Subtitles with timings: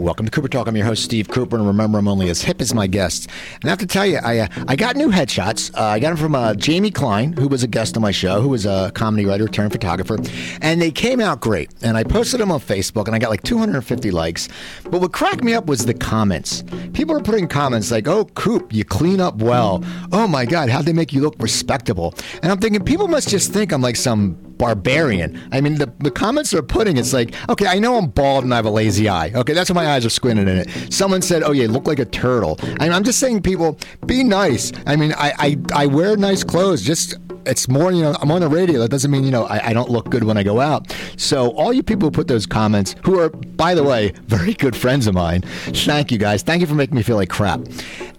[0.00, 0.66] Welcome to Cooper Talk.
[0.66, 3.28] I'm your host, Steve Cooper, and remember, I'm only as hip as my guests.
[3.56, 5.76] And I have to tell you, I uh, I got new headshots.
[5.76, 8.40] Uh, I got them from uh, Jamie Klein, who was a guest on my show,
[8.40, 10.16] who was a comedy writer turned photographer,
[10.62, 11.70] and they came out great.
[11.82, 14.48] And I posted them on Facebook, and I got like 250 likes.
[14.84, 16.64] But what cracked me up was the comments.
[16.94, 19.84] People are putting comments like, "Oh, Coop, you clean up well.
[20.12, 23.52] Oh my God, how'd they make you look respectable?" And I'm thinking, people must just
[23.52, 25.40] think I'm like some barbarian.
[25.52, 28.52] I mean, the, the comments they're putting, it's like, okay, I know I'm bald and
[28.52, 29.32] I have a lazy eye.
[29.34, 30.92] Okay, that's why my eyes are squinting in it.
[30.92, 32.58] Someone said, oh, yeah, look like a turtle.
[32.62, 34.70] I mean, I'm just saying, people, be nice.
[34.86, 36.82] I mean, I, I, I wear nice clothes.
[36.82, 38.80] Just, it's more, you know, I'm on the radio.
[38.80, 40.94] That doesn't mean, you know, I, I don't look good when I go out.
[41.16, 44.76] So, all you people who put those comments, who are, by the way, very good
[44.76, 45.40] friends of mine,
[45.72, 46.42] thank you guys.
[46.42, 47.60] Thank you for making me feel like crap.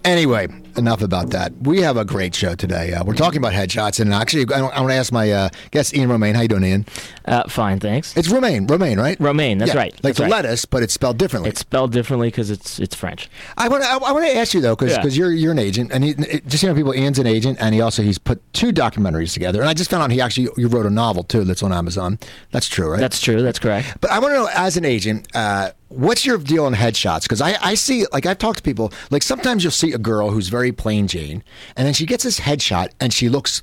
[0.04, 1.52] Anyway, enough about that.
[1.62, 2.92] We have a great show today.
[2.92, 5.94] Uh, we're talking about headshots, and actually, I, I want to ask my uh, guest,
[5.94, 6.34] Ian Roumain.
[6.34, 6.86] How you doing, Ian?
[7.24, 8.16] Uh, fine, thanks.
[8.16, 9.18] It's Romaine, Romaine, right?
[9.20, 9.92] Romaine, that's Yeah, right.
[9.94, 10.30] Like that's the right.
[10.30, 11.50] lettuce, but it's spelled differently.
[11.50, 13.28] It's spelled differently because it's it's French.
[13.56, 13.88] I want to.
[13.88, 15.06] I, want to ask you though, because Yeah.
[15.06, 16.94] you're you're an agent, and he, it- just you know, people.
[16.94, 19.60] Ian's an agent, and he also he's put two documentaries together.
[19.60, 22.18] And I just found out he actually you wrote a novel too that's on Amazon.
[22.50, 23.00] That's true, right?
[23.00, 23.42] That's true.
[23.42, 23.96] That's correct.
[24.00, 27.22] But I want to know, as an agent, uh, what's your deal on headshots?
[27.22, 30.30] Because I, I see, like, I've talked to people, like, sometimes you'll see a girl
[30.30, 31.44] who's very plain Jane,
[31.76, 33.62] and then she gets this headshot and she looks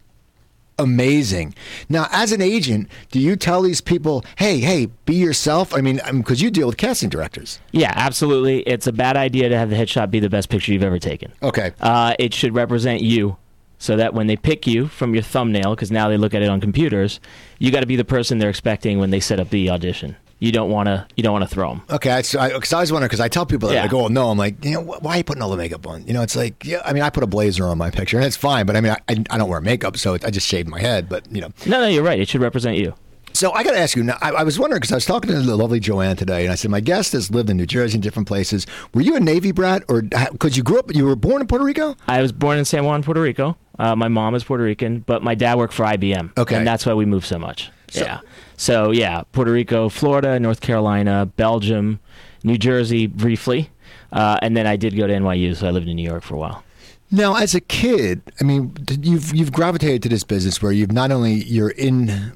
[0.77, 1.53] amazing.
[1.89, 5.73] Now, as an agent, do you tell these people, hey, hey, be yourself?
[5.75, 7.59] I mean, because you deal with casting directors.
[7.71, 8.61] Yeah, absolutely.
[8.61, 11.33] It's a bad idea to have the headshot be the best picture you've ever taken.
[11.43, 11.73] Okay.
[11.81, 13.35] Uh, it should represent you,
[13.77, 16.49] so that when they pick you from your thumbnail, because now they look at it
[16.49, 17.19] on computers,
[17.59, 20.15] you got to be the person they're expecting when they set up the audition.
[20.39, 21.05] You don't want to.
[21.17, 21.81] You don't want to throw them.
[21.89, 23.89] Okay, because I, 'cause I was wondering because I tell people that Yeah.
[23.91, 26.07] oh, no, I'm like, you know, wh- why are you putting all the makeup on?
[26.07, 28.25] You know, it's like, yeah, I mean, I put a blazer on my picture and
[28.25, 30.69] it's fine, but I mean, I, I, I don't wear makeup, so I just shaved
[30.69, 31.09] my head.
[31.09, 32.19] But you know, No, no, you're right.
[32.19, 32.93] It should represent you.
[33.39, 34.03] So I got to ask you.
[34.03, 36.51] Now, I, I was wondering because I was talking to the lovely Joanne today, and
[36.51, 38.67] I said my guest has lived in New Jersey and different places.
[38.93, 41.63] Were you a Navy brat, or because you grew up, you were born in Puerto
[41.63, 41.95] Rico?
[42.05, 43.55] I was born in San Juan, Puerto Rico.
[43.79, 46.37] Uh, my mom is Puerto Rican, but my dad worked for IBM.
[46.37, 46.57] Okay.
[46.57, 47.71] And that's why we moved so much.
[47.89, 48.19] So- yeah.
[48.57, 52.01] So, yeah, Puerto Rico, Florida, North Carolina, Belgium,
[52.43, 53.69] New Jersey briefly.
[54.11, 56.35] Uh, and then I did go to NYU, so I lived in New York for
[56.35, 56.65] a while.
[57.09, 61.09] Now, as a kid, I mean, you've you've gravitated to this business where you've not
[61.11, 62.33] only you're in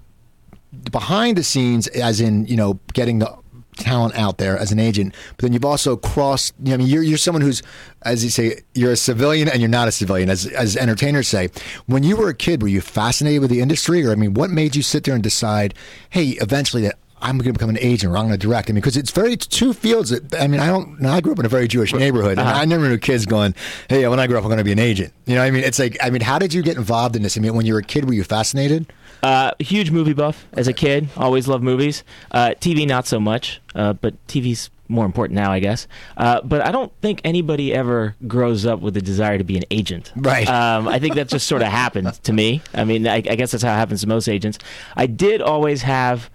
[0.92, 3.44] behind the scenes, as in you know getting the
[3.78, 6.54] talent out there as an agent, but then you've also crossed.
[6.64, 7.62] You know, I mean, you're you're someone who's,
[8.04, 11.50] as you say, you're a civilian and you're not a civilian, as as entertainers say.
[11.86, 14.50] When you were a kid, were you fascinated with the industry, or I mean, what
[14.50, 15.74] made you sit there and decide,
[16.10, 16.98] hey, eventually that.
[17.22, 18.70] I'm going to become an agent, or I'm going to direct.
[18.70, 20.10] I mean, because it's very two fields.
[20.10, 21.06] That, I mean, I don't.
[21.06, 22.60] I grew up in a very Jewish neighborhood, and uh-huh.
[22.60, 23.56] I never knew kids going,
[23.88, 25.52] "Hey, when I grow up, I'm going to be an agent." You know, what I
[25.52, 27.38] mean, it's like, I mean, how did you get involved in this?
[27.38, 28.92] I mean, when you were a kid, were you fascinated?
[29.24, 31.08] Uh, huge movie buff as a kid.
[31.16, 32.04] Always loved movies.
[32.30, 35.88] Uh, TV, not so much, uh, but TV's more important now, I guess.
[36.18, 39.64] Uh, but I don't think anybody ever grows up with the desire to be an
[39.72, 40.12] agent.
[40.16, 40.48] Right.
[40.48, 42.62] Um, I think that just sort of happened to me.
[42.74, 44.60] I mean, I, I guess that's how it happens to most agents.
[44.96, 46.30] I did always have.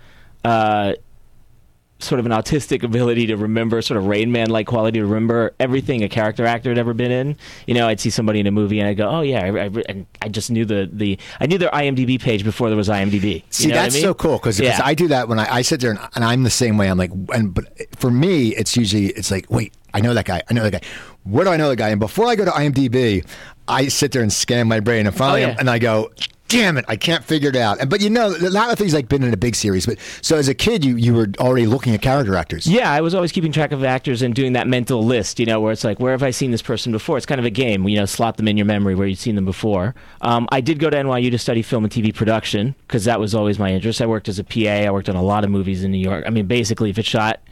[2.01, 5.53] Sort of an autistic ability to remember, sort of Rain Man like quality to remember
[5.59, 7.37] everything a character actor had ever been in.
[7.67, 9.71] You know, I'd see somebody in a movie and I'd go, oh yeah, I, I,
[9.89, 13.43] and I just knew the, the I knew their IMDb page before there was IMDb.
[13.51, 14.05] See, what I that's mean?
[14.05, 14.81] so cool because Yeah.
[14.85, 16.89] I do that when I, I sit there and, and I'm the same way.
[16.89, 17.65] I'm like, and but
[17.97, 20.41] for me, it's usually it's like, wait, I know that guy.
[20.49, 20.89] I know that guy.
[21.25, 21.89] Where do I know that guy?
[21.89, 23.27] And before I go to IMDb,
[23.69, 25.57] I sit there and scan my brain, and finally, Oh, yeah.
[25.59, 26.11] and I go.
[26.51, 26.87] Damn it!
[26.89, 27.79] I can't figure it out.
[27.79, 29.85] And but you know, a lot of things like been in a big series.
[29.85, 32.67] But so as a kid, you you were already looking at character actors.
[32.67, 35.61] Yeah, I was always keeping track of actors and doing that mental list, you know,
[35.61, 37.19] where it's like, where have I seen this person before?
[37.19, 39.35] It's kind of a game, you know, slot them in your memory where you've seen
[39.35, 39.95] them before.
[40.23, 43.35] Um, I did go to NYU to study film and TV production because that was
[43.35, 44.01] always my interest.
[44.01, 44.71] I worked as a PA.
[44.71, 46.25] I worked on a lot of movies in New York.
[46.27, 47.43] I mean, basically, if it's shot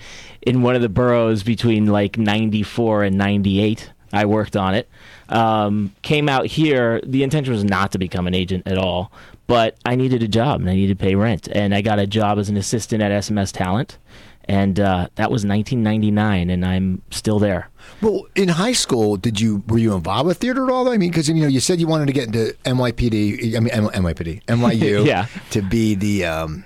[0.40, 4.88] in one of the boroughs between like 94 and 98, I worked on it.
[5.28, 7.00] Um, came out here.
[7.04, 9.10] The intention was not to become an agent at all,
[9.46, 11.48] but I needed a job and I needed to pay rent.
[11.50, 13.98] And I got a job as an assistant at SMS Talent.
[14.48, 17.68] And uh, that was 1999, and I'm still there.
[18.00, 20.88] Well, in high school, did you were you involved with theater at all?
[20.88, 23.56] I mean, because you know, you said you wanted to get into NYPD.
[23.56, 25.04] I mean, M- NYPD, NYU.
[25.06, 25.26] Yeah.
[25.50, 26.64] To be the, um,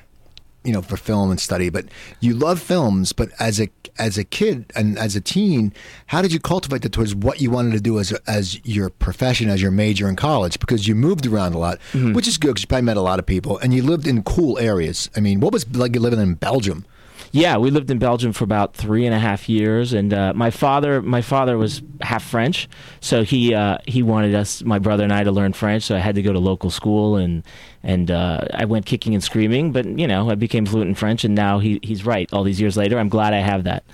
[0.65, 1.71] you know, for film and study.
[1.71, 1.87] But
[2.21, 3.13] you love films.
[3.13, 3.69] But as a
[3.99, 5.73] as a kid and as a teen,
[6.07, 9.49] how did you cultivate that towards what you wanted to do as as your profession,
[9.49, 10.59] as your major in college?
[10.61, 12.13] Because you moved around a lot, mm-hmm.
[12.13, 14.23] which is good because you probably met a lot of people and you lived in
[14.23, 15.11] cool areas.
[15.17, 16.85] I mean, what was like living in Belgium?
[17.33, 20.51] Yeah, we lived in Belgium for about three and a half years, and uh, my
[20.51, 22.69] father, my father was half French,
[23.01, 25.85] so he uh, he wanted us, my brother and I, to learn French.
[25.85, 27.45] So I had to go to local school, and
[27.85, 31.25] and uh, I went kicking and screaming, but you know, I became fluent in French,
[31.25, 32.29] and now he he's right.
[32.33, 33.85] All these years later, I'm glad I have that.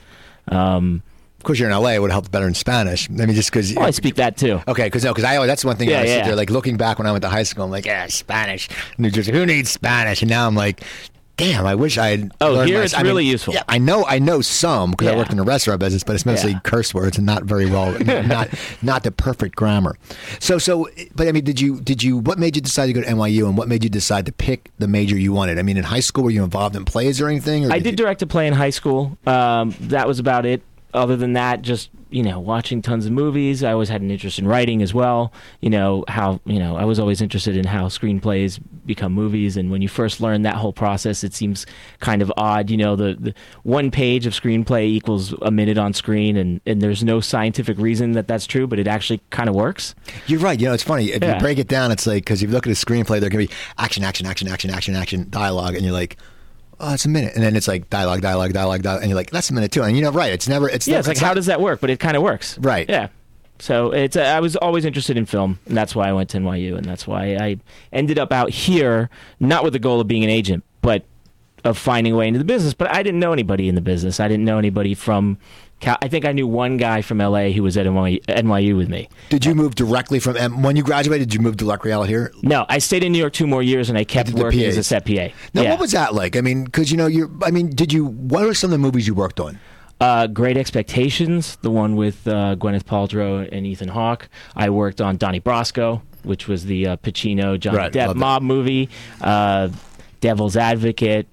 [0.48, 1.02] Um,
[1.46, 1.90] course, you're in LA.
[1.90, 3.08] It would have helped better in Spanish.
[3.08, 3.74] I mean, just because.
[3.76, 4.60] Oh, I speak that too.
[4.68, 6.26] Okay, because no, because I always, that's one thing Yeah, I yeah.
[6.26, 7.64] there like looking back when I went to high school.
[7.64, 8.68] I'm like, yeah, Spanish,
[8.98, 9.32] New Jersey.
[9.32, 10.20] Who needs Spanish?
[10.20, 10.82] And now I'm like,
[11.36, 12.08] damn, I wish I.
[12.08, 13.54] had Oh, here my- it's I mean, really useful.
[13.54, 16.26] Yeah, I know, I know some because I worked in the restaurant business, but it's
[16.26, 16.60] mostly Yeah.
[16.64, 17.96] curse words and not very well,
[18.26, 18.48] not
[18.82, 19.96] not the perfect grammar.
[20.40, 23.02] So, so, but I mean, did you did you what made you decide to go
[23.02, 25.58] to NYU and what made you decide to pick the major you wanted?
[25.58, 27.66] I mean, in high school, were you involved in plays or anything?
[27.66, 29.16] Or I did you- direct a play in high school.
[29.26, 30.62] Um, that was about it.
[30.96, 33.64] Other than that, just you know, watching tons of movies.
[33.64, 35.32] I always had an interest in writing as well.
[35.60, 39.56] You know how you know I was always interested in how screenplays become movies.
[39.56, 41.66] And when you first learn that whole process, it seems
[42.00, 42.70] kind of odd.
[42.70, 43.34] You know, the, the
[43.64, 48.12] one page of screenplay equals a minute on screen, and and there's no scientific reason
[48.12, 49.94] that that's true, but it actually kind of works.
[50.26, 50.58] You're right.
[50.58, 51.12] You know, it's funny.
[51.12, 53.30] If you break it down, it's like because if you look at a screenplay, there
[53.30, 56.16] can be action, action, action, action, action, action, dialogue, and you're like,
[56.80, 59.30] oh, it's a minute, and then it's like dialogue, dialogue, dialogue, dialogue, and you're like,
[59.30, 59.82] that's a minute too.
[59.82, 60.32] And you know, right?
[60.32, 60.68] It's never.
[60.68, 61.80] It's Yeah, never, it's like how not- does that work?
[61.80, 62.58] But it kind of works.
[62.58, 62.88] Right.
[62.88, 63.08] Yeah.
[63.58, 66.38] So it's uh, I was always interested in film, and that's why I went to
[66.38, 67.56] NYU, and that's why I
[67.92, 69.08] ended up out here,
[69.40, 71.04] not with the goal of being an agent, but
[71.64, 72.74] of finding a way into the business.
[72.74, 74.20] But I didn't know anybody in the business.
[74.20, 75.38] I didn't know anybody from.
[75.80, 78.88] Cal- I think I knew one guy from LA who was at NYU, NYU with
[78.88, 79.08] me.
[79.28, 81.28] Did you move directly from M- when you graduated?
[81.28, 82.32] Did you move directly out here?
[82.42, 84.62] No, I stayed in New York two more years, and I kept did the working
[84.62, 84.86] as a PAs.
[84.86, 85.34] set PA.
[85.52, 85.70] Now, yeah.
[85.70, 86.34] what was that like?
[86.36, 87.30] I mean, because you know, you're.
[87.42, 88.06] I mean, did you?
[88.06, 89.58] What are some of the movies you worked on?
[90.00, 94.28] Uh, Great Expectations, the one with uh, Gwyneth Paltrow and Ethan Hawke.
[94.54, 98.20] I worked on Donnie Brasco, which was the uh, Pacino Johnny Right, Depp love that.
[98.20, 98.88] mob movie.
[99.20, 99.68] Uh,
[100.20, 101.26] Devil's Advocate,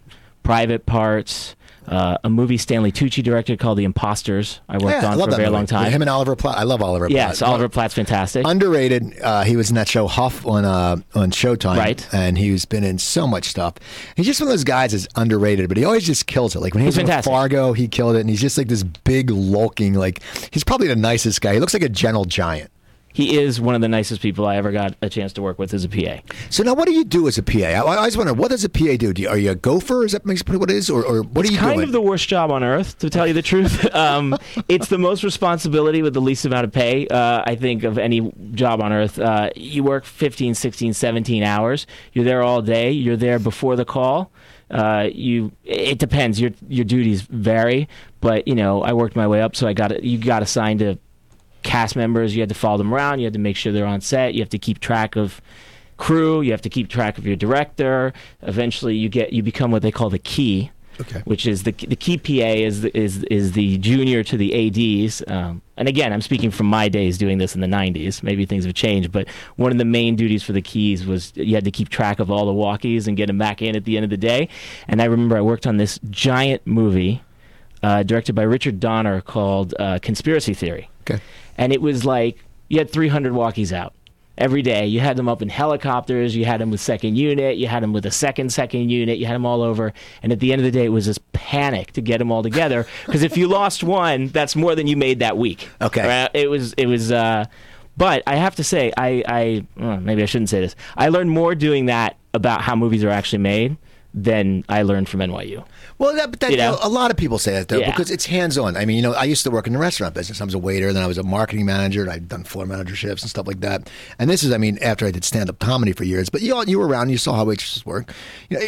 [0.44, 1.56] Private Parts.
[1.88, 4.62] Uh, a movie Stanley Tucci directed called The Imposters.
[4.70, 5.56] I worked yeah, I on love for a very movie.
[5.58, 5.92] long time.
[5.92, 6.58] Him and Oliver Platt.
[6.58, 7.08] I love Oliver.
[7.08, 7.16] Platt.
[7.16, 7.42] Yes.
[7.42, 8.46] Oliver Platt's fantastic.
[8.48, 9.20] Underrated.
[9.22, 12.08] Uh, he was in that show Huff on uh, on Showtime, Right.
[12.14, 13.76] And he's been in so much stuff.
[14.16, 16.60] He's just one of those guys that's underrated, but he always just kills it.
[16.60, 17.22] Like when he was He's in.
[17.24, 19.94] Fargo, he killed it, and he's just like this big, lulking.
[19.94, 20.22] Like
[20.52, 21.54] he's probably the nicest guy.
[21.54, 22.72] He looks like a gentle giant.
[23.14, 25.74] He is one of the nicest people I ever got a chance to work with
[25.74, 26.20] as a PA.
[26.50, 27.60] So now, what do you do as a PA?
[27.60, 29.14] I, I always wonder, what does a PA do?
[29.14, 30.04] do you, are you a gopher?
[30.04, 31.88] Is that what it is, or, or what are you kind doing?
[31.88, 33.94] of the worst job on earth, to tell you the truth.
[33.96, 34.38] um,
[34.68, 38.34] it's the most responsibility with the least amount of pay, uh, I think, of any
[38.54, 39.20] job on earth.
[39.20, 41.88] Uh, you work 15, 16, 17 hours.
[42.14, 42.92] You're there all day.
[42.92, 44.32] You're there before the call.
[44.72, 46.42] Uh, you it depends.
[46.42, 47.88] Your your duties vary,
[48.22, 50.98] but you know I worked my way up, so I got you got assigned to
[51.64, 52.36] cast members.
[52.36, 53.20] You had to follow them around.
[53.20, 54.34] You had to make sure they're on set.
[54.34, 55.42] You have to keep track of
[55.98, 56.42] crew.
[56.42, 58.14] You have to keep track of your director.
[58.42, 60.72] Eventually, you get you become what they call the key,
[61.02, 61.22] Okay.
[61.26, 65.24] which is the the key PA is the, is is the junior to the ads.
[65.28, 68.22] Um, and again, I'm speaking from my days doing this in the '90s.
[68.22, 71.56] Maybe things have changed, but one of the main duties for the keys was you
[71.56, 73.98] had to keep track of all the walkies and get them back in at the
[73.98, 74.50] end of the day.
[74.88, 77.22] And I remember I worked on this giant movie
[77.82, 81.20] uh, directed by Richard Donner called uh, Conspiracy Theory Okay.
[81.58, 82.38] And it was like
[82.70, 83.94] you had 300 walkies out
[84.38, 84.86] every day.
[84.86, 86.36] You had them up in helicopters.
[86.36, 87.58] You had them with second unit.
[87.58, 89.18] You had them with a second second unit.
[89.18, 89.94] You had them all over.
[90.22, 92.44] And at the end of the day, it was this panic to get them all
[92.44, 95.70] together because if you lost one, that's more than you made that week.
[95.82, 96.08] Okay.
[96.08, 96.30] Right?
[96.34, 97.12] It was it was.
[97.12, 97.46] Uh,
[97.96, 100.76] but I have to say, I I uh, maybe I shouldn't say this.
[100.98, 103.78] I learned more doing that about how movies are actually made
[104.14, 105.66] than I learned from NYU.
[105.98, 106.78] Well, that, but that, You know?
[106.84, 107.90] a lot of people say that though Yeah.
[107.90, 108.78] because it's hands on.
[108.78, 110.40] I mean, you know, I used to work in the restaurant business.
[110.40, 113.22] I was a waiter, then I was a marketing manager, and I've done floor managerships
[113.24, 113.90] and stuff like that.
[114.20, 116.30] And this is, I mean, after I did stand up comedy for years.
[116.30, 118.12] But you all, you were around, you saw how waitresses work.
[118.50, 118.66] You know,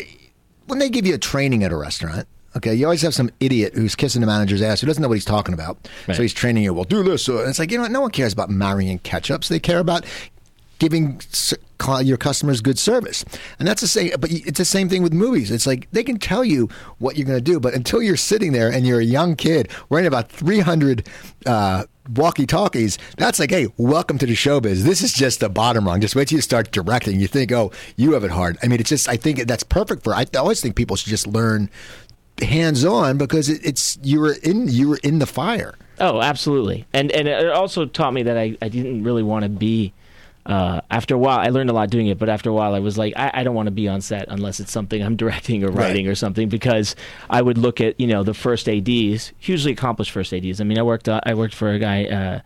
[0.67, 2.27] when they give you a training at a restaurant.
[2.57, 5.15] Okay, you always have some idiot who's kissing the manager's ass who doesn't know what
[5.15, 5.89] he's talking about.
[6.07, 6.15] Right.
[6.15, 6.73] So he's training you.
[6.73, 7.27] Well, do this.
[7.27, 7.91] Uh, and it's like you know, what?
[7.91, 9.49] no one cares about marrying ketchups.
[9.49, 10.05] They care about
[10.79, 11.19] giving
[12.01, 13.25] your customers good service.
[13.59, 15.51] And that's the same, but it's the same thing with movies.
[15.51, 18.51] It's like they can tell you what you're going to do, but until you're sitting
[18.51, 21.07] there and you're a young kid wearing about 300
[21.45, 24.83] uh, walkie talkies, that's like, hey, welcome to the showbiz.
[24.83, 26.01] This is just the bottom rung.
[26.01, 27.19] Just wait till you start directing.
[27.19, 28.57] You think, oh, you have it hard.
[28.63, 31.27] I mean, it's just, I think that's perfect for, I always think people should just
[31.27, 31.69] learn
[32.41, 35.75] hands on because it, it's, you were in, you were in the fire.
[35.99, 36.85] Oh, absolutely.
[36.93, 39.93] And and it also taught me that I, I didn't really want to be.
[40.45, 42.79] Uh, after a while, I learned a lot doing it, but after a while, I
[42.79, 45.63] was like, I, I don't want to be on set unless it's something I'm directing
[45.63, 45.87] or Right.
[45.87, 46.95] writing or something, because
[47.29, 50.61] I would look at you know the first ads, hugely accomplished first ads.
[50.61, 52.39] I mean, I worked uh, I worked for a guy uh,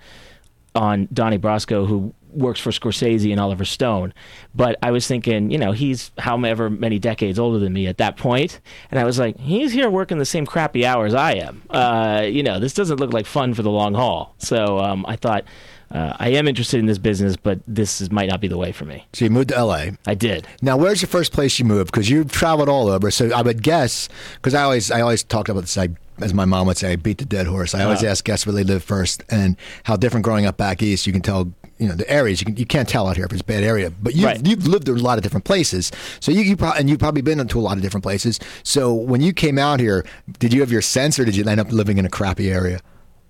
[0.76, 4.14] on Donnie Brasco who works for Scorsese and Oliver Stone.
[4.54, 8.18] But I was thinking, you know, he's however many decades older than me at that
[8.18, 11.64] point, and I was like, he's here working the same crappy hours I am.
[11.72, 14.36] Uh, you know, this doesn't look like fun for the long haul.
[14.38, 15.44] So um, I thought.
[15.92, 18.72] Uh, I am interested in this business, but this is, might not be the way
[18.72, 19.06] for me.
[19.14, 19.88] So you moved to LA.
[20.06, 20.48] I did.
[20.62, 21.92] Now, where's the first place you moved?
[21.92, 23.10] Because you've traveled all over.
[23.10, 25.78] So I would guess, because I always, I always talked about this.
[25.78, 25.90] I,
[26.22, 27.74] as my mom would say, I beat the dead horse.
[27.74, 28.08] I always Uh.
[28.08, 31.08] ask guests where they live first and how different growing up back east.
[31.08, 32.40] You can tell, you know, the areas.
[32.42, 34.46] You, can, you can't tell out here if it's a bad area, but you've, Right.
[34.46, 35.92] you've lived in a lot of different places.
[36.20, 38.40] So you, you pro- and you've probably been to a lot of different places.
[38.64, 40.06] So when you came out here,
[40.40, 42.80] did you have your sense, or did you end up living in a crappy area?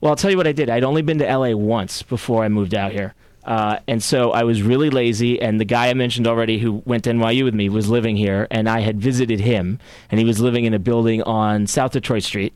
[0.02, 0.70] Well, I'll tell you what I did.
[0.70, 3.14] I'd only been to LA once before I moved out here.
[3.44, 7.06] Uh, and so I was really lazy, and the guy I mentioned already who went
[7.06, 9.80] to NYU with me was living here, and I had visited him,
[10.12, 12.54] and he was living in a building on South Detroit Street.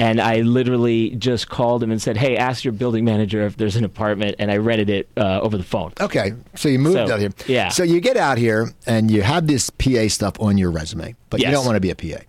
[0.00, 3.76] And I literally just called him and said, "Hey, ask your building manager if there's
[3.76, 5.92] an apartment," and I rented it uh, over the phone.
[6.00, 7.30] Okay, so you moved So, out here.
[7.46, 7.68] yeah.
[7.68, 11.38] So you get out here and you have this PA stuff on your resume, but
[11.38, 11.54] you Yes.
[11.54, 12.22] don't want to be a PA.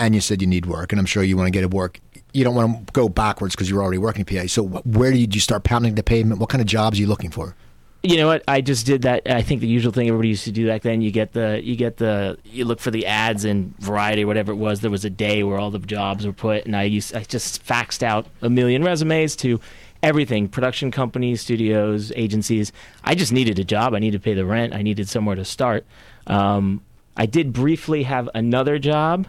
[0.00, 2.00] And you said you need work, and I'm sure you want to get a work.
[2.36, 4.46] You don't want to go backwards because you're already working PA.
[4.46, 6.38] So where did you start pounding the pavement?
[6.38, 7.56] What kind of jobs are you looking for?
[8.02, 8.44] You know what?
[8.46, 9.22] I just did that.
[9.26, 11.00] I think the usual thing everybody used to do back then.
[11.00, 14.52] You get the, you get the, you look for the ads in Variety or whatever
[14.52, 14.80] it was.
[14.80, 17.66] There was a day where all the jobs were put, and I used, I just
[17.66, 19.58] faxed out a million resumes to
[20.02, 22.70] everything: production companies, studios, agencies.
[23.02, 23.94] I just needed a job.
[23.94, 24.74] I needed to pay the rent.
[24.74, 25.84] I needed somewhere to start.
[26.26, 26.82] Um,
[27.16, 29.26] I did briefly have another job,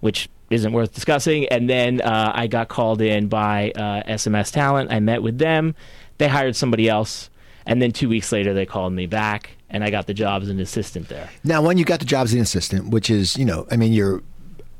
[0.00, 1.46] which isn't worth discussing.
[1.48, 4.92] And then uh, I got called in by uh, SMS Talent.
[4.92, 5.74] I met with them.
[6.18, 7.30] They hired somebody else.
[7.66, 10.48] And then two weeks later, they called me back, and I got the job as
[10.48, 11.28] an assistant there.
[11.42, 13.92] Now, when you got the job as an assistant, which is, you know, I mean,
[13.92, 14.22] you're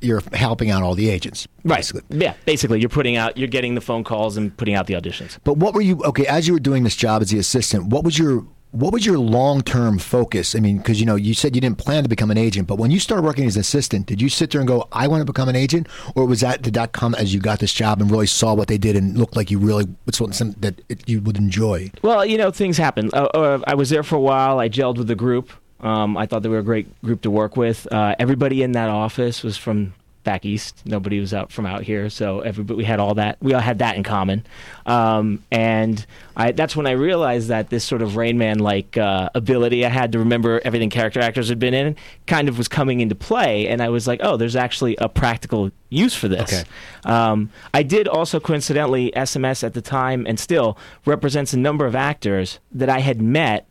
[0.00, 2.02] you're helping out all the agents, basically.
[2.10, 5.38] Yeah, basically, you're putting out, you're getting the phone calls and putting out the auditions.
[5.42, 7.86] But what were you okay as you were doing this job as the assistant?
[7.86, 8.46] What was your
[8.76, 10.54] what was your long term focus?
[10.54, 12.76] I mean, because you know you said you didn't plan to become an agent, but
[12.78, 15.22] when you started working as an assistant, did you sit there and go, "I want
[15.22, 18.00] to become an agent," or was that did that come as you got this job
[18.00, 21.08] and really saw what they did and looked like you really it's something that it,
[21.08, 21.90] you would enjoy?
[22.02, 23.10] Well, you know, things happen.
[23.12, 24.58] Uh, uh, I was there for a while.
[24.58, 25.50] I gelled with the group.
[25.80, 27.90] Um, I thought they were a great group to work with.
[27.92, 29.94] Uh, everybody in that office was from
[30.26, 30.82] back east.
[30.84, 33.38] Nobody was out from out here, so everybody we had all that.
[33.40, 34.44] We all had that in common.
[34.84, 36.04] Um, and
[36.36, 39.88] I, that's when I realized that this sort of Rain Man like uh, ability I
[39.88, 43.68] had to remember everything character actors had been in kind of was coming into play.
[43.68, 46.52] And I was like, oh, there's actually a practical use for this.
[46.52, 46.64] Okay.
[47.04, 51.94] Um, I did also coincidentally SMS at the time and still represents a number of
[51.94, 53.66] actors that I had met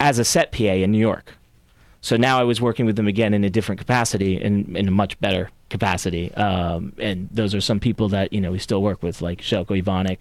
[0.00, 1.34] as a set PA in New York.
[2.00, 4.90] So now I was working with them again in a different capacity and in a
[4.90, 6.32] much better capacity.
[6.34, 9.82] Um, and those are some people that you know we still work with, like Željko
[9.82, 10.18] Ivanek.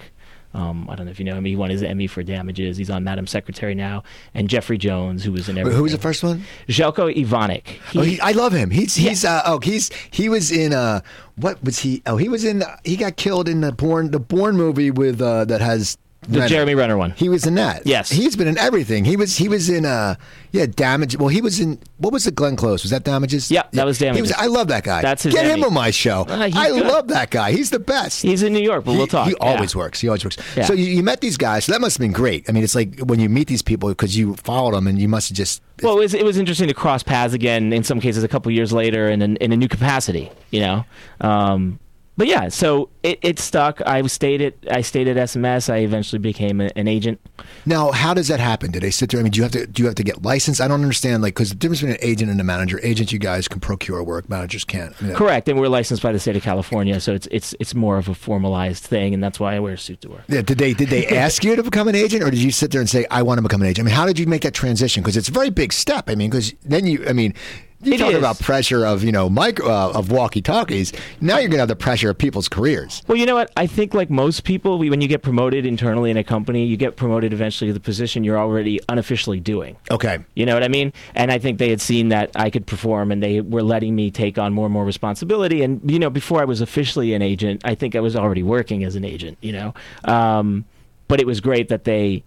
[0.51, 1.45] Um, I don't know if you know him.
[1.45, 2.75] He won his Emmy for Damages.
[2.77, 4.01] He's on Madam Secretary now,
[4.33, 5.77] and Jeffrey Jones, who was in everything.
[5.77, 6.43] Who was the first one?
[6.67, 7.67] Željko Ivanek.
[7.91, 8.71] He, Oh, he, I love him.
[8.71, 11.01] He's he's uh, oh he's he was in uh
[11.35, 12.01] what was he?
[12.07, 15.45] Oh, he was in he got killed in the Bourne the Bourne movie with uh
[15.45, 15.97] that has
[16.31, 16.49] the Renner.
[16.49, 17.11] Jeremy Renner one.
[17.11, 17.85] He was in that.
[17.85, 18.09] Yes.
[18.09, 19.05] he's been in everything.
[19.05, 20.15] He was he was in uh
[20.51, 21.17] yeah damage.
[21.17, 22.83] Well, he was in what was the Glenn Close?
[22.83, 23.49] Was that damages?
[23.51, 24.31] Yeah, that was Damages.
[24.33, 25.01] I love that guy.
[25.01, 26.25] That's his Get him on my show.
[26.29, 26.85] Uh, I good.
[26.85, 27.51] love that guy.
[27.51, 28.21] He's the best.
[28.21, 29.27] He's in New York, but He- we'll talk.
[29.27, 29.47] He Yeah.
[29.55, 29.99] always works.
[29.99, 30.37] He always works.
[30.55, 30.65] Yeah.
[30.65, 31.65] So you, you met these guys.
[31.65, 32.47] So that must have been great.
[32.49, 35.07] I mean, it's like when you meet these people because you followed them and you
[35.07, 35.61] must have just.
[35.83, 37.71] Well, it was, it was interesting to cross paths again.
[37.73, 40.31] In some cases, a couple years later, in in a new capacity.
[40.51, 40.85] You know,
[41.21, 41.79] um,
[42.19, 42.49] but yeah.
[42.49, 43.81] So it, it stuck.
[43.85, 45.73] I stayed at I stayed at SMS.
[45.73, 47.21] I eventually became a, an agent.
[47.65, 48.71] Now, how does that happen?
[48.71, 49.21] Do they sit there?
[49.21, 50.59] I mean, do you have to do you have to get licensed?
[50.59, 51.23] I don't understand.
[51.23, 52.77] Like, because the difference between an agent and a manager.
[52.83, 54.27] Agents, you guys can procure work.
[54.27, 54.93] Managers can't.
[55.01, 57.73] I mean, Correct, and we're licensed by the state of California, so it's it's it's
[57.73, 60.23] more of a formalized thing, and that's why I wear a suit to work.
[60.27, 62.71] Yeah, did they did they ask you to become an agent, or did you sit
[62.71, 63.85] there and say, "I want to become an agent"?
[63.85, 65.03] I mean, how did you make that transition?
[65.03, 66.09] Because it's a very big step.
[66.09, 67.33] I mean, because then you, I mean,
[67.81, 68.17] you It talk is.
[68.17, 70.91] about pressure of you know micro uh, of walkie talkies.
[71.21, 73.01] Now you're gonna have the pressure of people's careers.
[73.07, 73.51] Well, you know what?
[73.55, 76.77] I think like most people, we, when you get promoted internally in a company, you
[76.77, 79.77] get promoted eventually to the position you're already unofficially doing.
[79.91, 80.19] Okay.
[80.35, 80.93] You know what I mean?
[81.15, 84.11] And I think they had seen that I could perform and they were letting me
[84.11, 85.61] take on more and more responsibility.
[85.61, 88.83] And, you know, before I was officially an agent, I think I was already working
[88.83, 89.73] as an agent, you know?
[90.03, 90.65] Um,
[91.07, 92.23] but it was great that they,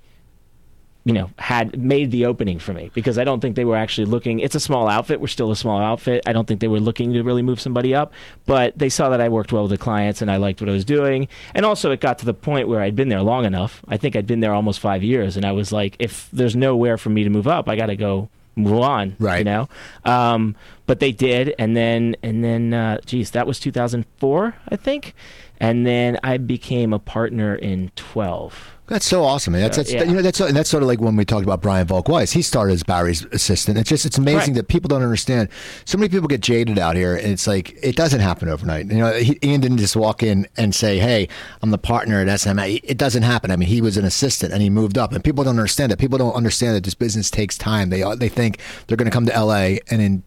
[1.05, 4.05] you know, had made the opening for me because I don't think they were actually
[4.05, 4.39] looking.
[4.39, 5.21] It's a small outfit.
[5.21, 6.23] We're still a small outfit.
[6.27, 8.13] I don't think they were looking to really move somebody up,
[8.47, 10.73] but they saw that I worked well with the clients and I liked what I
[10.73, 11.27] was doing.
[11.55, 13.83] And also, it got to the point where I'd been there long enough.
[13.89, 16.97] I think I'd been there almost five years, and I was like, if there's nowhere
[16.97, 19.17] for me to move up, I got to go move on.
[19.19, 19.39] Right.
[19.39, 19.69] You know.
[20.05, 20.55] Um,
[20.87, 25.15] but they did, and then and then, uh, geez, that was 2004, I think.
[25.59, 28.73] And then I became a partner in 12.
[28.93, 29.55] That's so awesome.
[29.55, 29.63] Man.
[29.63, 30.03] That's, that's yeah.
[30.03, 32.31] you know that's and that's sort of like when we talked about Brian Volk-Weiss.
[32.33, 33.79] He started as Barry's assistant.
[33.79, 34.57] It's just it's amazing Right.
[34.57, 35.49] that people don't understand.
[35.87, 38.89] So many people get jaded out here, and it's like it doesn't happen overnight.
[38.89, 41.27] You know, he, Ian didn't just walk in and say, "Hey,
[41.63, 43.51] I'm the partner at SMA." It doesn't happen.
[43.51, 45.99] I mean, he was an assistant and he moved up, and people don't understand that.
[45.99, 47.89] People don't understand that this business takes time.
[47.89, 50.23] They they think they're going to come to LA and in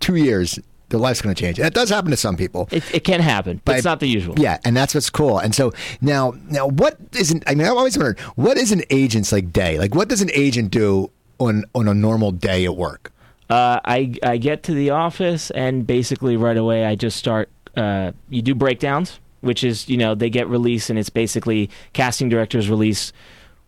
[0.00, 0.58] two years
[0.90, 1.58] their life's going to change.
[1.58, 2.68] And it does happen to some people.
[2.70, 4.34] It, it can happen, but But- it's not the usual.
[4.38, 5.38] Yeah, and that's what's cool.
[5.38, 7.44] And so now, now what isn't?
[7.46, 9.78] I mean, I've always wondered what is an agent's like day?
[9.78, 13.12] Like, what does an agent do on on a normal day at work?
[13.50, 17.48] Uh, I I get to the office and basically right away I just start.
[17.76, 22.28] Uh, you do breakdowns, which is you know they get released and it's basically casting
[22.28, 23.12] directors release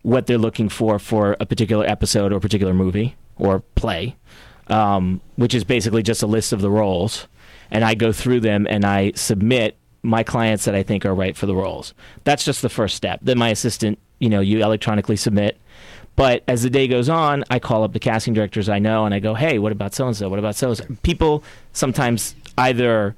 [0.03, 4.15] what they're looking for for a particular episode or particular movie or play,
[4.71, 7.27] um, which is basically just a list of the roles,
[7.69, 11.35] and I go through them and I submit my clients that I think are right
[11.37, 11.93] for the roles.
[12.23, 13.19] That's just the first step.
[13.21, 15.59] Then my assistant, you know, you electronically submit.
[16.15, 19.13] But as the day goes on, I call up the casting directors I know and
[19.13, 20.27] I go, hey, what about so and so?
[20.27, 20.85] What about so and so?
[21.03, 23.15] People sometimes either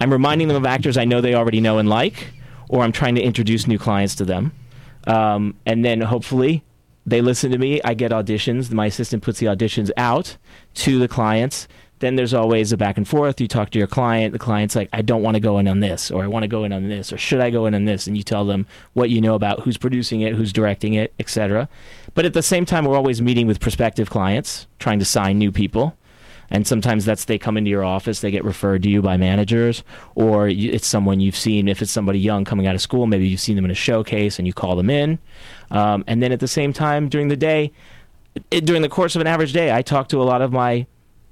[0.00, 2.32] I'm reminding them of actors I know they already know and like,
[2.68, 4.52] or I'm trying to introduce new clients to them.
[5.06, 6.64] Um, and then hopefully
[7.06, 7.80] they listen to me.
[7.84, 8.70] I get auditions.
[8.70, 10.36] My assistant puts the auditions out
[10.74, 11.68] to the clients.
[11.98, 13.40] Then there's always a back and forth.
[13.40, 14.32] You talk to your client.
[14.32, 16.48] The client's like, I don't want to go in on this, or I want to
[16.48, 18.08] go in on this, or should I go in on this?
[18.08, 21.68] And you tell them what you know about who's producing it, who's directing it, etc.
[22.14, 25.52] But at the same time, we're always meeting with prospective clients, trying to sign new
[25.52, 25.96] people.
[26.50, 29.82] And sometimes that's they come into your office, they get referred to you by managers,
[30.14, 31.66] or it's someone you've seen.
[31.66, 34.38] If it's somebody young coming out of school, maybe you've seen them in a showcase
[34.38, 35.18] and you call them in.
[35.72, 37.72] Um, and then at the same time during the day,
[38.50, 40.86] it, during the course of an average day, I talk to a lot of my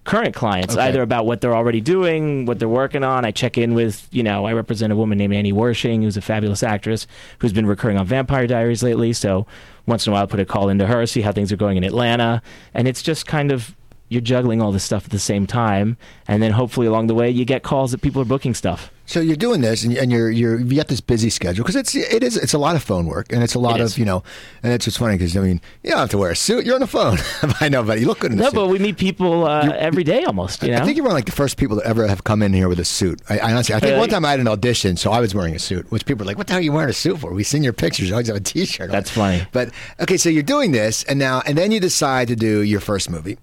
[0.05, 0.85] current clients, Okay.
[0.85, 3.25] either about what they're already doing, what they're working on.
[3.25, 6.23] I check in with, you know, I represent a woman named Annie Wersching, who's a
[6.23, 7.07] fabulous actress
[7.39, 9.13] who's been recurring on Vampire Diaries lately.
[9.13, 9.47] So
[9.87, 11.77] once in a while, I put a call into her, see how things are going
[11.77, 12.43] in Atlanta.
[12.73, 13.77] And it's just kind of,
[14.09, 15.97] you're juggling all this stuff at the same time.
[16.27, 18.91] And then hopefully along the way, you get calls that people are booking stuff.
[19.11, 21.97] So you're doing this, and, and you're you're you got this busy schedule because it's
[21.97, 24.05] it is it's a lot of phone work, and it's a lot It of you
[24.05, 24.23] know,
[24.63, 26.65] and it's just funny because I mean you don't have to wear a suit.
[26.65, 27.19] You're on the phone.
[27.61, 28.55] I know, but you look good in a No, suit.
[28.55, 30.77] but we meet people uh, every day almost, you know?
[30.79, 32.69] I think you're one of like the first people to ever have come in here
[32.69, 33.21] with a suit.
[33.29, 35.57] I, I honestly, I think one time I had an audition, so I was wearing
[35.57, 37.33] a suit, which people were like, "What the hell are you wearing a suit for?"
[37.35, 38.07] We've seen your pictures.
[38.09, 38.91] You always have a T-shirt.
[38.91, 38.93] on.
[38.93, 39.45] That's funny.
[39.51, 42.79] But okay, so you're doing this, and now and then you decide to do your
[42.81, 43.39] first movie.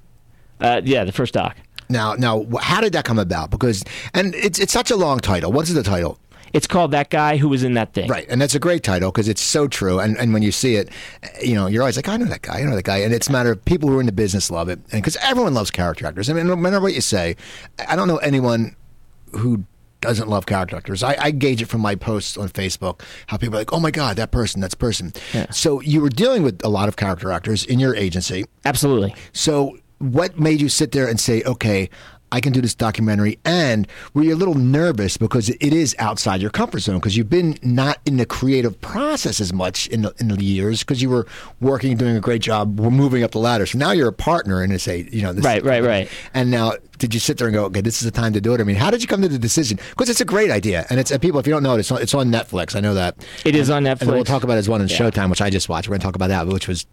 [0.61, 1.57] uh, yeah, the first doc.
[1.89, 3.51] Now, now, how did that come about?
[3.51, 5.51] Because and it's it's such a long title.
[5.51, 6.19] What's the title?
[6.53, 8.09] It's called That Guy Who Was in That Thing.
[8.09, 9.99] Right, and that's a great title because it's so true.
[9.99, 10.89] And and when you see it,
[11.43, 12.97] you know, you're always like, I know that guy, I know that guy.
[12.97, 15.17] And it's a matter of people who are in the business love it, and because
[15.17, 16.29] everyone loves character actors.
[16.29, 17.35] I mean, no matter what you say,
[17.87, 18.75] I don't know anyone
[19.31, 19.65] who
[20.01, 21.03] doesn't love character actors.
[21.03, 23.91] I, I gauge it from my posts on Facebook how people are like, oh my
[23.91, 25.13] god, that person, that's person.
[25.33, 25.49] Yeah.
[25.51, 28.45] So you were dealing with a lot of character actors in your agency.
[28.65, 29.15] Absolutely.
[29.33, 31.89] So, what made you sit there and say, okay,
[32.29, 33.39] I can do this documentary?
[33.45, 37.29] And were you a little nervous because it is outside your comfort zone because you've
[37.29, 41.09] been not in the creative process as much in the, in the years because you
[41.09, 41.25] were
[41.61, 43.65] working, doing a great job, we're moving up the ladder.
[43.65, 46.09] So now you're a partner and this, a- you know, this, Right, right, right.
[46.33, 48.53] And now, did you sit there and go, okay, this is the time to do
[48.55, 48.59] it?
[48.59, 49.79] I mean, how did you come to the decision?
[49.91, 51.39] Because it's a great idea, and it's and people.
[51.39, 52.75] If you don't know it, it's on, it's on Netflix.
[52.75, 53.23] I know that.
[53.45, 54.97] It is on And we'll talk about it as one in Yeah.
[54.97, 55.87] Showtime, which I just watched.
[55.87, 56.87] We're going to talk about that, which was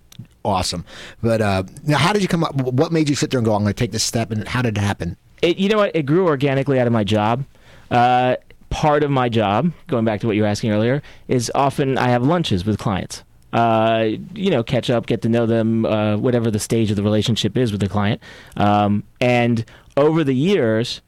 [0.45, 0.85] awesome.
[1.23, 2.55] But uh, now, how did you come up?
[2.55, 4.31] What made you sit there and go, "I'm going to take this step"?
[4.31, 5.17] And how did it happen?
[5.43, 5.95] It, you know what?
[5.95, 7.45] It grew organically out of my job.
[7.91, 8.37] Uh,
[8.71, 12.09] part of my job, going back to what you were asking earlier, is often I
[12.09, 13.23] have lunches with clients.
[13.53, 17.05] Uh, you know, catch up, get to know them, uh, whatever the stage of the
[17.05, 18.21] relationship is with the client.
[18.57, 19.65] Um, and
[19.97, 21.03] over the years,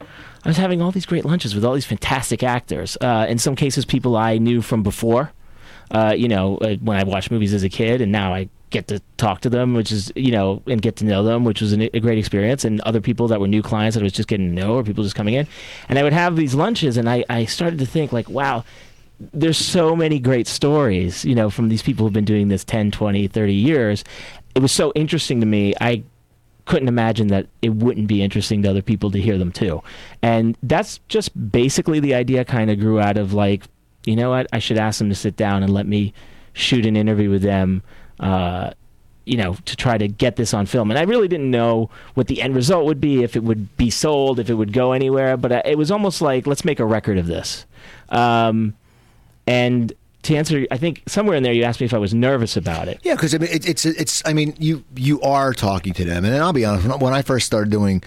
[0.45, 2.97] I was having all these great lunches with all these fantastic actors.
[3.01, 5.33] Uh, in some cases, people I knew from before.
[5.91, 8.89] Uh, you know, uh, when I watched movies as a kid, and now I get
[8.89, 11.73] to talk to them, which is you know, and get to know them, which was
[11.73, 12.65] a great experience.
[12.65, 14.85] And other people that were new clients that I was just getting to know, or
[14.85, 15.47] people just coming in,
[15.89, 18.65] and I would have these lunches, and I, I started to think like, wow,
[19.19, 22.91] there's so many great stories, you know, from these people who've been doing this 10,
[22.91, 24.05] 20, 30 years.
[24.55, 25.75] It was so interesting to me.
[25.81, 26.03] I
[26.67, 29.83] couldn't imagine that it wouldn't be interesting to other people to hear them too.
[30.21, 33.65] And that's just basically the idea kind of grew out of like,
[34.05, 36.13] you know what, I should ask them to sit down and let me
[36.53, 37.83] shoot an interview with them.
[38.21, 38.71] Uh,
[39.27, 40.91] you know, to try to get this on film.
[40.91, 43.91] And I really didn't know what the end result would be, if it would be
[43.91, 45.37] sold, if it would go anywhere.
[45.37, 47.67] But uh, it was almost like, let's make a record of this.
[48.09, 48.75] Um,
[49.49, 52.57] and to answer, I think somewhere in there you asked me if I was nervous
[52.57, 53.01] about it.
[53.03, 54.23] Yeah, because I mean, it, it's it's.
[54.27, 57.01] I mean, you you are talking to them, and I'll be honest.
[57.01, 58.03] When I first started doing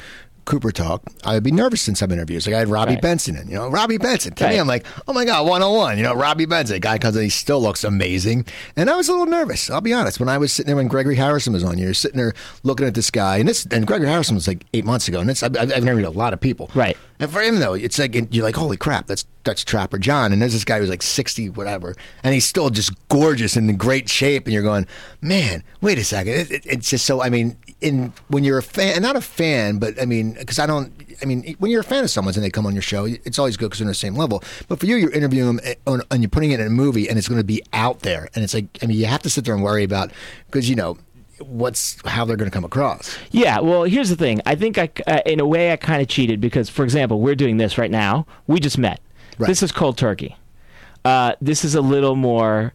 [0.49, 2.47] Cooper talk, I would be nervous in some interviews.
[2.47, 3.01] Like I had Robby Right.
[3.01, 4.33] Benson in, you know, Robby Benson.
[4.33, 5.97] To me, I'm like, oh my God, 101.
[5.97, 6.79] You know, Robby Benson.
[6.79, 8.45] Guy comes in, he still looks amazing.
[8.75, 10.19] And I was a little nervous, I'll be honest.
[10.19, 12.33] When I was sitting there when Gregory Harrison was on, you're sitting there
[12.63, 13.37] looking at this guy.
[13.37, 15.19] And this and Gregory Harrison was like eight months ago.
[15.19, 16.71] And this, I've, I've interviewed a lot of people.
[16.73, 16.97] Right.
[17.19, 20.41] And for him though, it's like you're like, holy crap, that's that's Trapper John, and
[20.41, 24.09] there's this guy who's like sixty, whatever, and he's still just gorgeous and in great
[24.09, 24.85] shape, and you're going,
[25.21, 27.21] man, wait a second, it, it, it's just so.
[27.21, 30.59] I mean, in when you're a fan, and not a fan, but I mean, because
[30.59, 32.81] I don't, I mean, when you're a fan of someone's and they come on your
[32.81, 34.43] show, it's always good because they're on the same level.
[34.67, 37.17] But for you, you're interviewing them and, and you're putting it in a movie, and
[37.17, 39.45] it's going to be out there, and it's like, I mean, you have to sit
[39.45, 40.11] there and worry about
[40.47, 40.97] because you know
[41.39, 43.17] what's how they're going to come across.
[43.31, 44.41] Yeah, well, here's the thing.
[44.45, 47.35] I think I, uh, in a way, I kind of cheated because, for example, we're
[47.35, 48.25] doing this right now.
[48.47, 48.99] We just met.
[49.37, 49.47] Right.
[49.47, 50.35] This is cold turkey.
[51.05, 52.73] Uh, this is a little more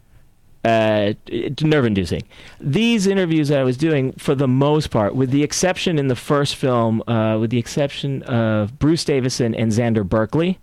[0.65, 1.13] uh,
[1.61, 2.23] nerve-inducing.
[2.59, 6.15] These interviews that I was doing, for the most part, with the exception in the
[6.15, 10.59] first film, uh, with the exception of Bruce Davison and Xander Berkeley,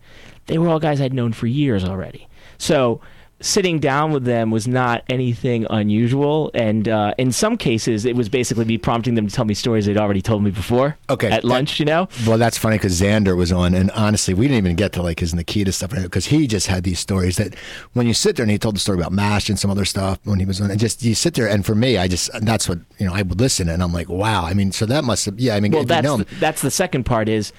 [0.47, 2.29] they were all guys I'd known for years already.
[2.59, 3.01] So
[3.43, 8.29] sitting down with them was not anything unusual, and uh, in some cases, it was
[8.29, 10.97] basically me prompting them to tell me stories they'd already told me before.
[11.11, 11.31] Okay.
[11.31, 12.09] At lunch, you know.
[12.27, 15.21] Well, that's funny because Xander was on, and honestly, we didn't even get to like
[15.21, 17.55] his Nikita stuff because he just had these stories that
[17.93, 20.19] when you sit there and he told the story about Mash and some other stuff
[20.25, 22.69] when he was on, and just you sit there, and for me, I just that's
[22.69, 24.45] what you know I would listen, and I'm like, wow.
[24.45, 25.55] I mean, so that must have, yeah.
[25.57, 27.53] I mean, Well, if you that's know the, that's the second part is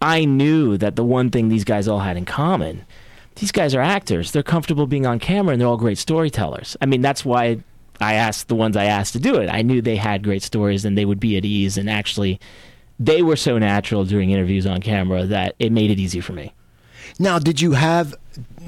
[0.00, 2.84] I knew that the one thing these guys all had in common,
[3.36, 4.32] these guys are actors.
[4.32, 6.76] They're comfortable being on camera and they're all great storytellers.
[6.80, 7.58] I mean, that's why
[8.00, 9.48] I asked the ones I asked to do it.
[9.48, 12.40] I knew they had great stories and they would be at ease and actually
[12.98, 16.52] they were so natural during interviews on camera that it made it easy for me.
[17.18, 18.14] now, did you have?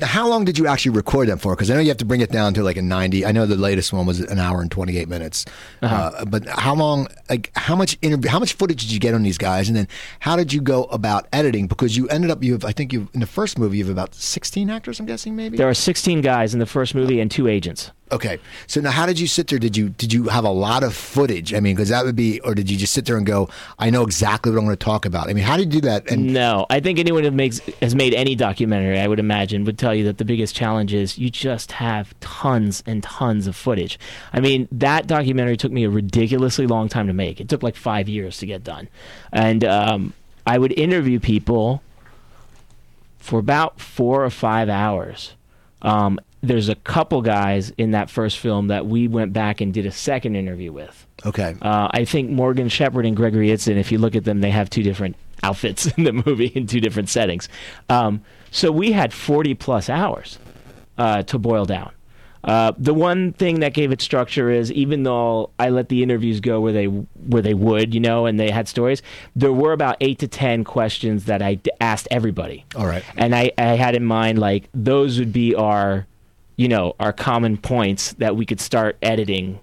[0.03, 1.55] How long did you actually record them for?
[1.55, 3.25] Because I know you have to bring it down to like a 90.
[3.25, 5.45] I know the latest one was an hour and 28 minutes.
[5.83, 5.95] Uh-huh.
[5.95, 7.09] uh but how long?
[7.31, 8.31] Like how much interview?
[8.31, 9.69] How much footage did you get on these guys?
[9.69, 9.89] And then
[10.21, 11.67] how did you go about editing?
[11.67, 13.93] Because you ended up you have I think you in the first movie you have
[13.93, 15.01] about 16 actors.
[15.01, 15.57] I'm guessing maybe.
[15.57, 17.91] There are 16 guys in the first movie and two agents.
[18.13, 19.59] Okay, so now how did you sit there?
[19.59, 21.55] Did you did you have a lot of footage?
[21.55, 23.49] I mean, because that would be, or did you just sit there and go,
[23.79, 25.31] "I know exactly what I'm going to talk about"?
[25.31, 26.11] I mean, how did you do that?
[26.11, 29.79] And No, I think anyone who makes has made any documentary, I would imagine, would
[29.79, 33.97] tell you that the biggest challenge is you just have tons and tons of footage.
[34.33, 37.41] I mean, that documentary took me a ridiculously long time to make.
[37.41, 38.89] It took like five years to get done,
[39.33, 40.13] and um,
[40.45, 41.81] I would interview people
[43.19, 45.35] for about four or five hours.
[45.83, 49.87] Um, there's a couple guys in that first film that we went back and did
[49.87, 51.07] a second interview with.
[51.25, 54.51] okay, Uh, I think Morgan Sheppard and Gregory Itzin, if you look at them, they
[54.51, 57.49] have two different outfits in the movie in two different settings.
[57.89, 58.23] Um,
[58.55, 60.39] so we had 40 plus hours
[60.97, 61.91] uh, to boil down.
[62.45, 66.41] Uh, the one thing that gave it structure is even though I let the interviews
[66.41, 69.03] go where they where they would, you know, and they had stories,
[69.35, 72.65] there were about eight to ten questions that I d- asked everybody.
[72.77, 73.03] all right.
[73.17, 76.07] And I, I had in mind like those would be our,
[76.57, 79.59] you know, our common points that we could start editing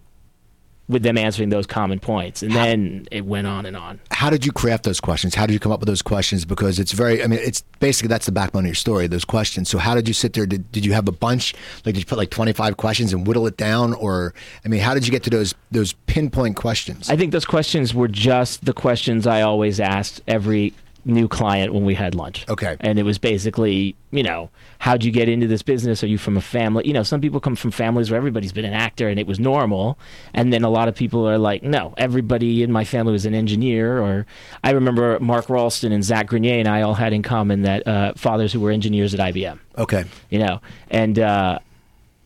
[0.87, 2.43] with them answering those common points.
[2.43, 3.99] And then it went on and on.
[4.11, 5.35] How did you craft those questions?
[5.35, 6.45] How did you come up with those questions?
[6.45, 9.07] Because it's very, I mean, it's basically that's the backbone of your story.
[9.07, 9.69] Those questions.
[9.69, 10.45] So how did you sit there?
[10.45, 11.53] Did, did you have a bunch?
[11.85, 14.33] Like, did you put like 25 questions and whittle it down, or
[14.65, 17.09] I mean, how did you get to those those pinpoint questions?
[17.09, 21.85] I think those questions were just the questions I always asked every new client when
[21.85, 22.47] we had lunch.
[22.49, 22.77] Okay.
[22.79, 26.03] And it was basically, you know, how'd you get into this business?
[26.03, 26.85] Are you from a family?
[26.87, 29.39] You know, some people come from families where everybody's been an actor and it was
[29.39, 29.97] normal.
[30.33, 33.33] And then a lot of people are like, no, everybody in my family was an
[33.33, 33.99] engineer.
[33.99, 34.25] Or
[34.63, 38.13] I remember Mark Rolston and Zach Grenier and I all had in common that uh,
[38.15, 41.59] fathers who were engineers at IBM okay, you know and uh,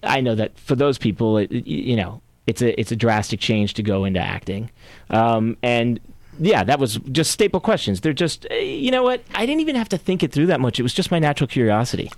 [0.03, 3.73] i know that for those people it, you know it's a it's a drastic change
[3.73, 4.69] to go into acting
[5.09, 5.99] um, and
[6.39, 9.75] yeah that was just staple questions they're just eh, you know what i didn't even
[9.75, 12.11] have to think it through that much it was just my natural curiosity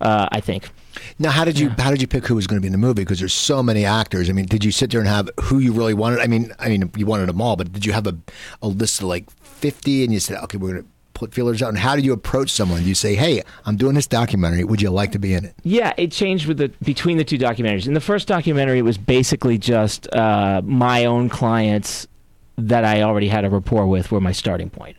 [0.00, 0.70] uh, i think
[1.18, 2.78] Now, how did you how did you pick who was going to be in the
[2.78, 3.02] movie?
[3.02, 4.28] Because there's so many actors.
[4.28, 6.18] I mean, did you sit there and have who you really wanted?
[6.18, 8.16] I mean, I mean, you wanted them all, but did you have a,
[8.60, 11.68] a list of like 50 and you said, okay, we're going to put feelers out?
[11.68, 12.82] And how do you approach someone?
[12.82, 14.64] Do you say, hey, I'm doing this documentary.
[14.64, 15.54] Would you like to be in it?
[15.62, 17.86] Yeah, it changed with the between the two documentaries.
[17.86, 22.08] In the first documentary, it was basically just uh, my own clients
[22.56, 24.96] that I already had a rapport with were my starting point.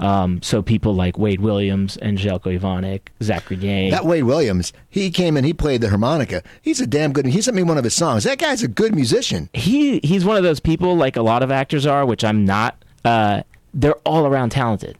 [0.00, 3.92] Um, so people like Wade Williams, Angelico Ivanek, Zachary Grenier.
[3.92, 6.42] That Wade Williams, he came in, he played the harmonica.
[6.60, 7.26] He's a damn good.
[7.26, 8.24] He sent me one of his songs.
[8.24, 9.48] That guy's a good musician.
[9.52, 12.82] he he's one of those people like a lot of actors are, which I'm not.
[13.04, 14.98] Uh, they're all around talented.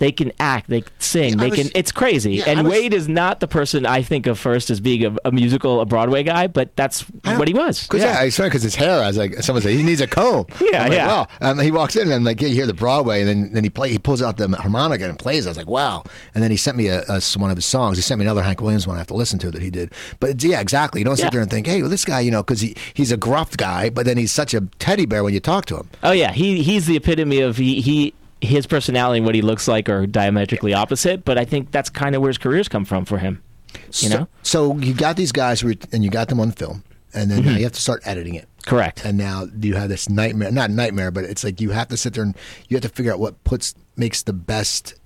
[0.00, 1.70] They can act, they can sing, Yeah, they was- can.
[1.76, 2.36] It's crazy.
[2.36, 5.16] Yeah, and was- Wade is not the person I think of first as being a,
[5.26, 7.86] a musical, a Broadway guy, but that's what he was.
[7.86, 10.06] Cause yeah, I swear, because his hair, I was like, someone said he needs a
[10.08, 10.46] comb.
[10.60, 11.06] Yeah, I'm like, yeah.
[11.06, 11.26] Wow.
[11.40, 13.62] Um, he walks in and I'm like, yeah, you hear the Broadway, and then, then
[13.64, 15.46] he play, he pulls out the harmonica and plays.
[15.46, 16.02] I was like, wow.
[16.34, 17.96] And then he sent me a, a one of his songs.
[17.98, 19.92] He sent me another Hank Williams one I have to listen to that he did.
[20.18, 21.00] But yeah, exactly.
[21.02, 21.30] You don't sit Yeah.
[21.30, 23.90] there and think, hey, well, this guy, you know, because he, he's a gruff guy,
[23.90, 25.90] but then he's such a teddy bear when you talk to him.
[26.02, 29.68] Oh yeah, he he's the epitome of he he his personality and what he looks
[29.68, 31.24] like are diametrically opposite.
[31.24, 33.42] But I think that's kind of where his careers come from for him.
[33.74, 37.30] You so, know, So you got these guys, and you got them on film, and
[37.30, 37.58] then now mm-hmm.
[37.58, 38.48] you have to start editing it.
[38.66, 39.04] correct.
[39.04, 42.12] and now you have this nightmare not nightmare but it's like you have to sit
[42.12, 42.36] there and
[42.68, 44.99] you have to figure out what puts makes the best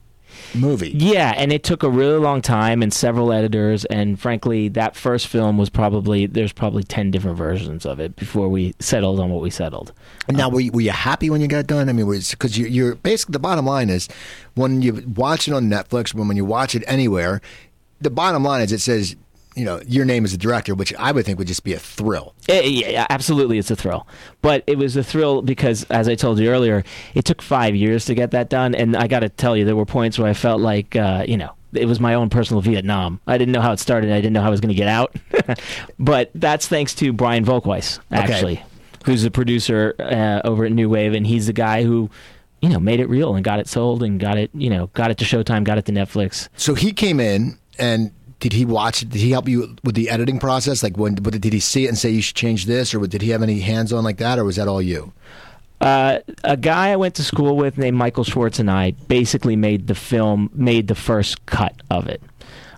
[0.54, 4.96] movie Yeah, and it took a really long time and several editors, and frankly, that
[4.96, 9.30] first film was probably there's probably ten different versions of it before we settled on
[9.30, 9.92] what we settled.
[10.28, 12.58] and now um, were you, were you happy when you got done i mean because
[12.58, 14.08] you, you're basically the bottom line is
[14.54, 17.40] when you watch it on netflix when, when you watch it anywhere
[18.00, 19.16] the bottom line is it says
[19.54, 21.78] you know your name as a director which i would think would just be a
[21.78, 24.06] thrill Eh, yeah, absolutely, it's a thrill.
[24.42, 28.04] But it was a thrill because, as I told you earlier, it took five years
[28.04, 30.34] to get that done, and I got to tell you, there were points where I
[30.34, 31.52] felt like, uh, you know.
[31.72, 33.18] It was my own personal Vietnam.
[33.26, 34.12] I didn't know how it started.
[34.12, 35.16] I didn't know how I was going to get out.
[35.98, 38.62] but that's thanks to Brian Volk-Weiss, actually,
[39.06, 42.10] who's a producer uh, over at New Wave, and he's the guy who,
[42.60, 45.10] you know, made it real and got it sold and got it, you know, got
[45.10, 46.48] it to Showtime, got it to Netflix.
[46.56, 48.12] so he came in and
[48.44, 49.08] did he watch it?
[49.08, 50.82] Did he help you with the editing process?
[50.82, 53.30] Like, when did he see it and say you should change this, or did he
[53.30, 55.14] have any hands on like that, or was that all you?
[55.80, 59.86] Uh, a guy I went to school with named Michael Schwartz and I basically made
[59.86, 62.22] the film, made the first cut of it.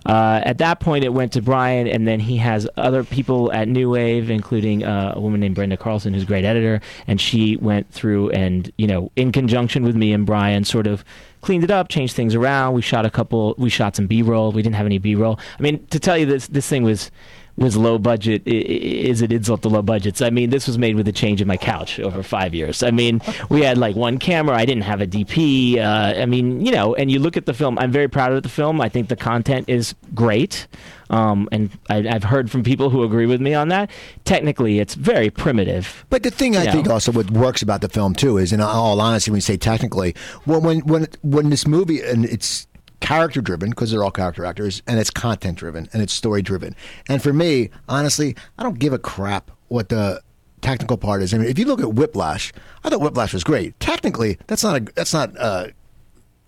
[0.05, 3.67] Uh, at that point, it went to Brian, and then he has other people at
[3.67, 7.57] New Wave, including uh, a woman named Brenda Carlson, who's a great editor, and she
[7.57, 11.03] went through and, you know, in conjunction with me and Brian, sort of
[11.41, 12.73] cleaned it up, changed things around.
[12.73, 14.51] We shot a couple, we shot some B-roll.
[14.51, 15.39] We didn't have any B-roll.
[15.57, 17.11] I mean, to tell you this, this thing was
[17.57, 20.21] was low budget is it insult to low budgets?
[20.21, 22.83] I mean this was made with a change in my couch over five years.
[22.83, 23.19] I mean
[23.49, 24.55] we had like one camera.
[24.55, 27.55] I didn't have a dp uh, i mean you know and you look at the
[27.55, 27.79] film.
[27.79, 28.79] I'm very proud of the film.
[28.79, 30.67] I think the content is great
[31.09, 33.89] um, and I, i've heard from people who agree with me on that
[34.25, 36.71] technically it's very primitive But the thing I Yeah.
[36.71, 39.57] think also what works about the film too is, in all honesty, when you say
[39.57, 40.15] technically,
[40.45, 42.67] well, when when when this movie and it's
[42.99, 46.75] character driven because they're all character actors, and it's content driven and it's story driven.
[47.09, 50.21] And for me, honestly, I don't give a crap what the
[50.61, 51.33] technical part is.
[51.33, 52.51] I mean, if you look at Whiplash,
[52.83, 53.79] I thought Whiplash was great.
[53.79, 55.37] Technically, that's not a that's not.
[55.37, 55.67] Uh,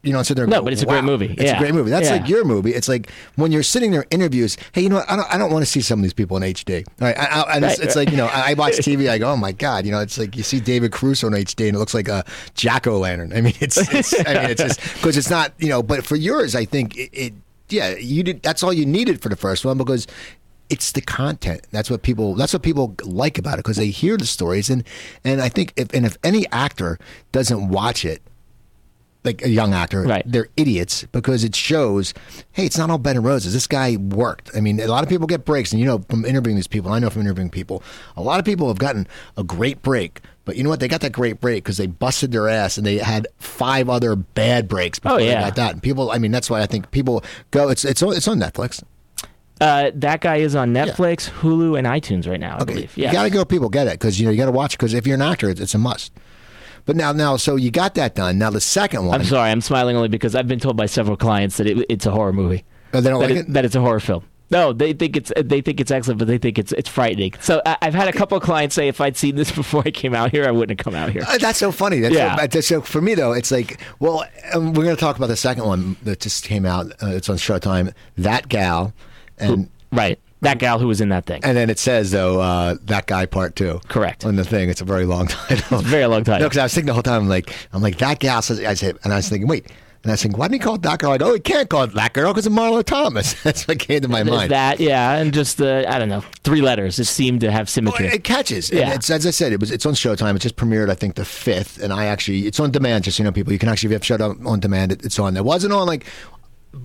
[0.01, 1.25] you know, sit there and No, go, but it's a great movie.
[1.33, 1.57] It's Yeah.
[1.57, 1.89] a great movie.
[1.89, 2.17] That's Yeah.
[2.17, 2.73] like your movie.
[2.73, 4.55] It's like when you're sitting there in interviews.
[4.71, 5.09] Hey, you know what?
[5.11, 5.33] I don't.
[5.33, 6.85] I don't want to see some of these people in HD.
[7.01, 8.05] All right, I, I, and it's, Right, it's right.
[8.05, 9.09] like you know, I I watch TV.
[9.09, 11.67] I go, oh my god, you know, it's like you see David Caruso in HD,
[11.67, 12.23] and it looks like a
[12.55, 13.33] jack o' lantern.
[13.35, 15.83] I mean, it's, it's I mean, it's just because it's not, you know.
[15.83, 17.33] But for yours, I think it, it,
[17.69, 18.41] yeah, you did.
[18.41, 20.07] That's all you needed for the first one because
[20.69, 21.65] it's the content.
[21.71, 22.35] That's what people.
[22.35, 24.83] That's what people like about it because they hear the stories, and
[25.25, 26.99] and I think if and if any actor
[27.31, 28.21] doesn't watch it.
[29.25, 30.23] Like a young actor, Right.
[30.25, 32.13] they're idiots because it shows,
[32.53, 33.51] hey, it's not all bed and roses.
[33.53, 34.49] This guy worked.
[34.55, 36.89] I mean, a lot of people get breaks, and you know from interviewing these people,
[36.93, 37.83] I know from interviewing people,
[38.15, 40.21] a lot of people have gotten a great break.
[40.45, 40.79] But you know what?
[40.79, 44.15] They got that great break because they busted their ass and they had five other
[44.15, 45.35] bad breaks before Oh, yeah.
[45.41, 45.73] they got that.
[45.73, 47.67] And people, I mean, that's why I think people go.
[47.67, 48.81] It's it's on, it's on Netflix.
[49.59, 53.11] uh, that guy is on netflix hulu and itunes right now i Okay, believe you
[53.11, 53.43] got to go.
[53.43, 55.49] People get it because you know you got to watch because if you're an actor,
[55.49, 56.13] it's, it's a must.
[56.89, 58.39] But now, now, so you got that done.
[58.39, 61.15] Now the second one, i'm sorry i'm smiling only because i've been told by several
[61.15, 63.53] clients that it, it's a horror movie Oh, they don't that, like it- it?
[63.53, 64.23] that it's a horror film.
[64.51, 67.33] No, they think it's they think it's excellent, but they think it's it's frightening.
[67.39, 69.91] So I, I've had a couple of clients say if I'd seen this before I
[69.91, 71.21] came out here, I wouldn't have come out here.
[71.27, 71.99] Uh, That's so funny.
[71.99, 72.35] That's Yeah.
[72.35, 74.25] so, that's so for me though, it's like, well,
[74.55, 76.87] um, we're going to talk about the second one that just came out.
[77.03, 77.93] Uh, it's on Showtime.
[78.17, 78.91] That gal,
[79.37, 81.41] and Right, that gal who was in that thing.
[81.43, 83.79] and then it says though uh, that guy part two.
[83.87, 84.25] Correct.
[84.25, 85.57] On the thing, it's a very long title.
[85.79, 86.41] It's a very long title.
[86.41, 88.59] No, because I was thinking the whole time, I'm like, I'm like that gal says.
[88.61, 89.67] I said, and I was thinking, wait.
[90.01, 91.11] And I was thinking, why didn't he call it that girl?
[91.11, 93.33] I go, oh, he can't call it that girl because of Marlo Thomas.
[93.43, 94.51] That's what came to my There's mind.
[94.51, 96.99] that, yeah, and just the I don't know, three letters.
[96.99, 98.05] It seemed to have Well, symmetry.
[98.07, 98.71] it catches.
[98.71, 98.91] Yeah.
[98.93, 100.37] as I said, it was it's on Showtime.
[100.37, 103.03] It just premiered, I think, the fifth, and I actually it's on demand.
[103.03, 104.93] Just so you know, people, you can actually if you have Showtime on demand.
[104.93, 105.35] It, it's on.
[105.35, 106.05] It wasn't on like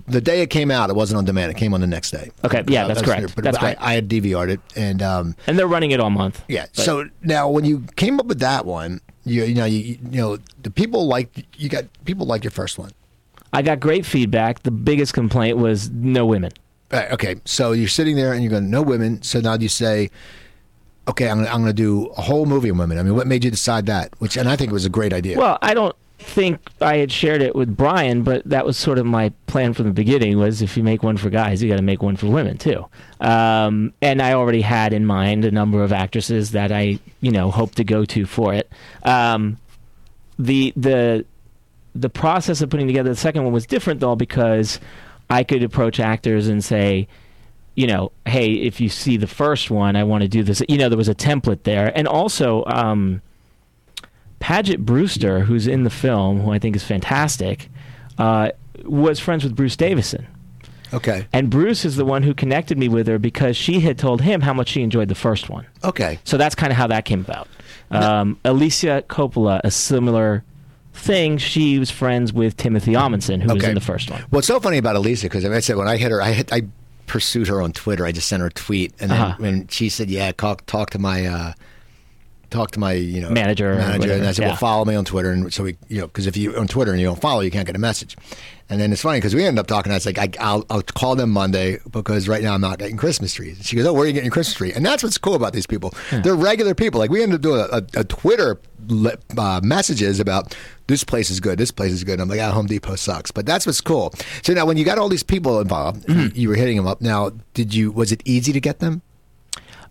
[0.07, 0.89] the day it came out.
[0.89, 1.51] It wasn't on demand.
[1.51, 2.31] It came on the next day.
[2.43, 3.35] Okay, yeah, that's was- correct.
[3.35, 3.81] But, That's I, correct.
[3.81, 6.43] I had DVR'd it, and um, and they're running it all month.
[6.47, 6.65] yeah.
[6.75, 9.79] But- So now, when you came up with that one, you you know you,
[10.11, 12.91] you know the people like you got people like your first one.
[13.53, 14.63] I got great feedback.
[14.63, 16.51] The biggest complaint was no women.
[16.91, 19.21] Right, okay, so you're sitting there and you're going, no women.
[19.23, 20.09] So now you say,
[21.07, 22.97] okay, I'm I'm going to do a whole movie on women.
[22.97, 24.13] I mean, what made you decide that?
[24.19, 25.37] Which, and I think it was a great idea.
[25.37, 25.95] Well, I don't.
[26.17, 29.85] Think I had shared it with Brian, but that was sort of my plan from
[29.85, 30.37] the beginning.
[30.37, 32.85] Was if you make one for guys, you got to make one for women too.
[33.19, 37.51] Um, and I already had in mind a number of actresses that I, you know,
[37.51, 38.71] hope to go to for it.
[39.03, 39.57] Um,
[40.39, 41.25] the the
[41.93, 44.79] the process of putting together the second one was different though because
[45.29, 47.07] I could approach actors and say,
[47.75, 50.61] you know, hey, if you see the first one, I want to do this.
[50.69, 52.63] You know, there was a template there, and also.
[52.67, 53.21] Um,
[54.39, 57.69] Paget Brewster, who's in the film, who I think is fantastic,
[58.17, 58.49] uh,
[58.83, 60.27] was friends with Bruce Davison.
[60.93, 61.25] Okay.
[61.33, 64.41] And Bruce is the one who connected me with her because she had told him
[64.41, 65.65] how much she enjoyed the first one.
[65.83, 66.19] Okay.
[66.23, 67.47] So that's kind of how that came about.
[67.91, 70.43] Um, Alicia Coppola, a similar
[70.93, 71.37] thing.
[71.37, 74.23] She was friends with Timothy Omundson, who was in the first one.
[74.29, 76.63] What's so funny about Alicia, because I said when I hit her, I hit, I
[77.07, 78.05] pursued her on Twitter.
[78.05, 79.35] I just sent her a tweet, and then Uh-huh.
[79.37, 81.53] when she said, "Yeah, talk talk to my." Uh,
[82.49, 84.47] Talk to my, you know, Manager Manager, and I said, yeah.
[84.49, 86.91] "Well, follow me on Twitter." And so we, you know, because if you on Twitter
[86.91, 88.17] and you don't follow, you can't get a message.
[88.67, 89.91] And then it's funny because we ended up talking.
[89.91, 92.97] I was like, I, "I'll, I'll call them Monday because right now I'm not getting
[92.97, 95.35] Christmas trees." She goes, "Oh, where are you getting Christmas tree?" And that's what's cool
[95.35, 95.93] about these people.
[96.11, 96.99] They're regular people.
[96.99, 98.59] Like we ended up doing a, a, a Twitter
[99.37, 100.55] uh, messages about
[100.87, 102.13] this place is good, this place is good.
[102.13, 104.13] And I'm like, ah, Home Depot sucks, but that's what's cool.
[104.43, 107.01] So now, when you got all these people involved, you, you were hitting them up.
[107.01, 107.91] Now, did you?
[107.91, 109.01] Was it easy to get them?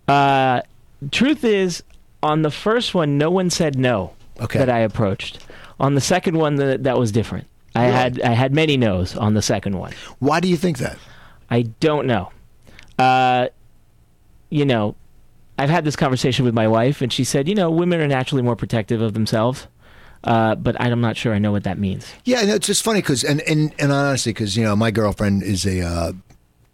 [0.07, 0.61] Uh,
[1.11, 1.83] truth is,
[2.25, 4.11] on the first one, no one said no
[4.41, 4.59] Okay.
[4.59, 5.39] that I approached.
[5.79, 7.47] On the second one, that that was different.
[7.75, 7.93] I Really?
[7.93, 9.93] had I had many no's on the second one.
[10.19, 10.97] Why do you think that?
[11.49, 12.31] I don't know.
[12.97, 13.47] Uh,
[14.49, 14.95] you know,
[15.57, 18.41] I've had this conversation with my wife, and she said, you know, women are naturally
[18.43, 19.67] more protective of themselves.
[20.23, 22.11] Uh, but I'm not sure I know what that means.
[22.23, 25.43] Yeah, and it's just funny because, and, and and honestly, because you know, my girlfriend
[25.43, 25.81] is a.
[25.81, 26.11] Uh,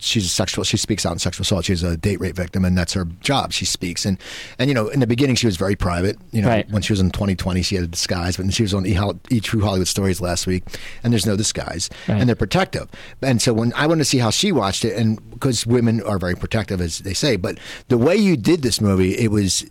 [0.04, 0.64] She's a sexual.
[0.64, 1.66] She speaks out in sexual assault.
[1.66, 3.54] She's a date rape victim, and that's her job.
[3.54, 4.18] She speaks, and
[4.58, 6.18] and you know, in the beginning, she was very private.
[6.32, 6.70] You know, Right.
[6.72, 8.98] when she was in 2020, she had a disguise, but then she was on e,
[9.30, 10.64] e True Hollywood Stories last week,
[11.04, 12.20] and there's no disguise, Right.
[12.20, 12.88] and they're protective.
[13.22, 16.18] And so when I wanted to see how she watched it, and because women are
[16.18, 19.66] very protective, as they say, but the way you did this movie, it was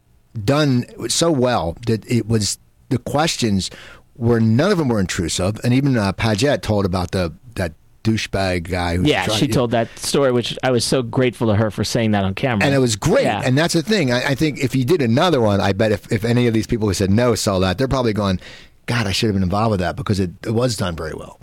[0.44, 2.56] done so well that it was
[2.88, 3.68] the questions
[4.16, 7.32] were none of them were intrusive, and even uh, Paget told about the
[8.04, 8.98] douchebag guy.
[9.02, 12.24] Yeah, she told that story, which I was so grateful to her for saying that
[12.24, 12.64] on camera.
[12.64, 13.24] and it was great.
[13.24, 13.42] Yeah.
[13.44, 14.12] And that's the thing.
[14.12, 16.66] I, I think if you did another one, I bet if, if any of these
[16.66, 18.40] people who said no saw that, they're probably going,
[18.86, 21.38] God, I should have been involved with that because it, it was done very well.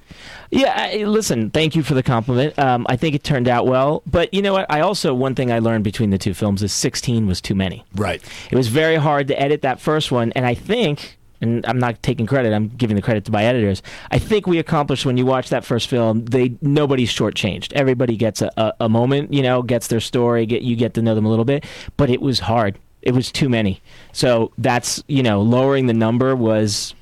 [0.49, 2.57] Yeah, I, listen, thank you for the compliment.
[2.57, 4.01] Um, I think it turned out well.
[4.05, 4.65] But you know what?
[4.69, 7.85] I also, one thing I learned between the two films is 16 was too many.
[7.95, 8.21] Right.
[8.49, 12.01] It was very hard to edit that first one, and I think, and I'm not
[12.01, 13.81] taking credit, I'm giving the credit to my editors.
[14.11, 16.25] I think we accomplished when you watch that first film.
[16.25, 17.73] They nobody's shortchanged.
[17.73, 20.45] Everybody gets a, a, a moment, you know, gets their story.
[20.45, 21.65] Get you get to know them a little bit,
[21.97, 22.79] but it was hard.
[23.01, 23.81] It was too many.
[24.11, 26.93] So that's you know, lowering the number was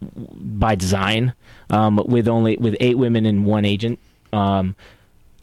[0.00, 1.34] by design.
[1.70, 3.98] Um, with only with eight women and one agent.
[4.32, 4.76] Um,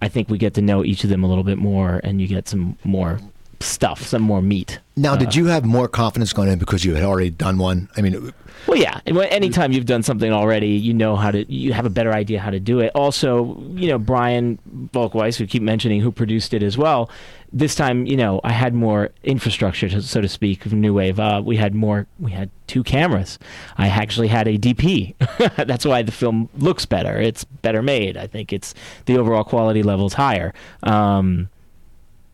[0.02, 2.28] I think we get to know each of them a little bit more, and you
[2.28, 3.20] get some more
[3.62, 4.80] stuff, some more meat.
[4.96, 7.88] Now, did you have more confidence going in because you had already done one?
[7.96, 8.34] I mean,
[8.68, 9.00] Well, yeah.
[9.06, 11.50] and when- Anytime you've done something already, you know how to.
[11.52, 12.92] You have a better idea how to do it.
[12.96, 14.60] Also, you know Brian
[14.94, 17.10] Volk-Weiss, who keep mentioning, who produced it as well.
[17.54, 21.20] This time, you know, I had more infrastructure, to, so to speak, of New Wave.
[21.20, 22.06] Uh, we had more.
[22.20, 23.40] We had two cameras.
[23.78, 25.16] I actually had a DP.
[25.68, 27.20] That's why the film looks better.
[27.20, 28.18] It's better made.
[28.18, 30.54] I think it's the overall quality level is higher.
[30.84, 31.50] Um,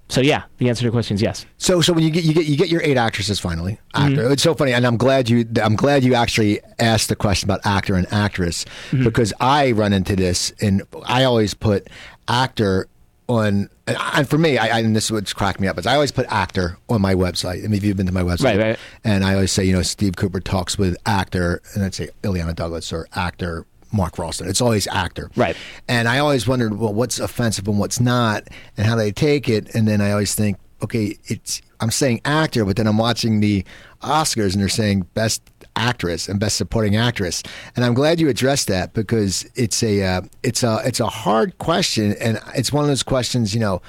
[0.08, 1.46] so yeah, the answer to your question is yes.
[1.58, 4.16] So, so when you get you get you get your eight actresses finally, actor.
[4.24, 4.32] Mm-hmm.
[4.34, 7.62] It's so funny, and I'm glad you I'm glad you actually asked the question about
[7.66, 9.04] actor and actress Mm-hmm.
[9.04, 11.88] because I run into this, and I always put
[12.28, 12.88] actor
[13.28, 15.96] on, and, and for me, I, I and this would crack me up is I
[15.96, 17.60] always put actor on my website.
[17.64, 18.80] I mean, if you've been to my website, Right, right.
[19.04, 22.54] and I always say, you know, Steve Cooper talks with actor, and I'd say Illeana
[22.56, 23.66] Douglas or actor.
[23.96, 24.48] Mark Rolston.
[24.48, 25.32] It's always actor.
[25.36, 25.56] Right.
[25.88, 29.74] And I always wondered, well, what's offensive and what's not, and how they take it.
[29.74, 33.66] And then I always think, okay, it's I'm saying actor, but then I'm watching the
[34.02, 35.42] Oscars and they're saying best
[35.76, 37.44] actress and best supporting actress.
[37.76, 41.58] And I'm glad you addressed that because it's a uh, it's a it's a hard
[41.58, 43.82] question, and it's one of those questions, you know.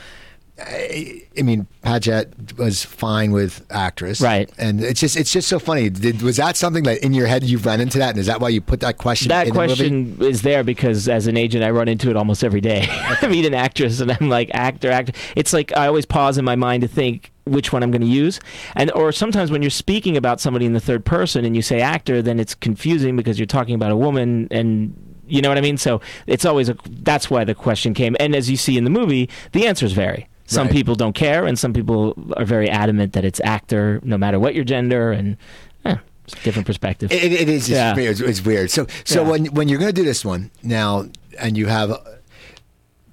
[0.59, 4.51] I, I mean, Paget was fine with actress, Right.
[4.57, 5.91] And it's just it's just so funny.
[5.91, 8.41] Did, was that something that in your head you ran into that, and is that
[8.41, 9.29] why you put that question?
[9.29, 9.75] That in the movie?
[9.75, 12.87] question is there because as an agent, I run into it almost every day.
[12.91, 15.13] I meet an actress and I'm like, actor, actor.
[15.35, 18.07] It's like I always pause in my mind to think which one I'm going to
[18.07, 18.41] use.
[18.75, 21.81] And or sometimes when you're speaking about somebody in the third person and you say
[21.81, 24.95] actor, then it's confusing because you're talking about a woman and
[25.29, 25.77] you know what I mean?
[25.77, 28.17] So it's always a that's why the question came.
[28.19, 30.29] And as you see in the movie, the answers vary.
[30.47, 30.73] Some Right.
[30.77, 34.55] people don't care and some people are very adamant that it's actor no matter what
[34.55, 35.37] your gender and
[35.85, 35.97] eh,
[36.45, 37.11] different perspective.
[37.13, 37.63] It, it is.
[37.63, 37.95] It's, Yeah.
[37.95, 38.21] weird.
[38.21, 38.71] It's, weird.
[38.71, 39.31] So, so Yeah.
[39.31, 41.07] when when you're going to do this one now,
[41.39, 41.91] and you have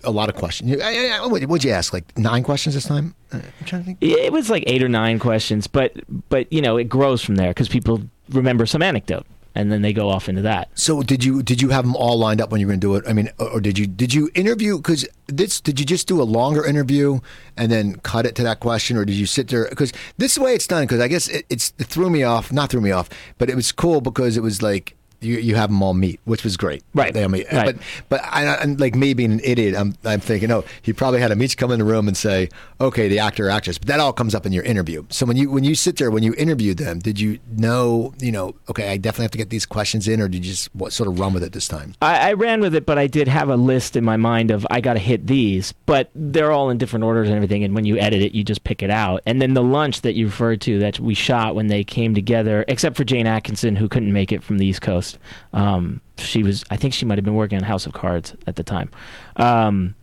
[0.03, 1.91] a, lot of questions, you, I, I, what would you ask?
[1.93, 3.15] Like nine questions this time?
[3.31, 3.97] Uh, I'm trying to think.
[4.01, 5.91] it was like eight or nine questions, but
[6.29, 9.25] but you know it grows from there because people remember some anecdote
[9.55, 10.69] and then they go off into that.
[10.75, 12.87] So did you did you have them all lined up when you were going to
[12.87, 13.03] do it?
[13.07, 14.77] I mean, or, did you did you interview?
[14.77, 17.19] Because this did you just do a longer interview
[17.57, 19.67] and then cut it to that question, or did you sit there?
[19.69, 20.83] Because this is the way it's done.
[20.83, 22.51] Because I guess it, it's it threw me off.
[22.51, 24.95] Not threw me off, but it was cool because it was like.
[25.24, 26.84] You, you have them all meet, which was great.
[26.93, 27.13] Right.
[27.13, 27.51] They all meet.
[27.51, 27.76] Right.
[27.76, 31.19] But but I, and like me being an idiot, I'm I'm thinking, oh, he probably
[31.21, 32.49] had them each come in the room and say,
[32.80, 33.78] okay, the actor or actress.
[33.78, 35.05] But that all comes up in your interview.
[35.09, 38.32] So when you when you sit there, when you interviewed them, did you know, you
[38.32, 40.93] know, okay, I definitely have to get these questions in, or did you just what,
[40.93, 41.95] sort of run with it this time?
[42.01, 44.65] I, I ran with it, but I did have a list in my mind of
[44.69, 47.63] I got to hit these, but they're all in different orders and everything.
[47.63, 49.21] And when you edit it, you just pick it out.
[49.26, 52.65] And then the lunch that you referred to that we shot when they came together,
[52.67, 55.12] except for Jayne Atkinson who couldn't make it from the East Coast.
[55.53, 58.55] Um, she was, I think she might have been working on House of Cards at
[58.55, 58.89] the time.
[59.38, 59.95] Um,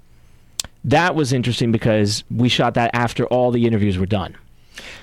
[0.84, 4.36] that was interesting because we shot that after all the interviews were done.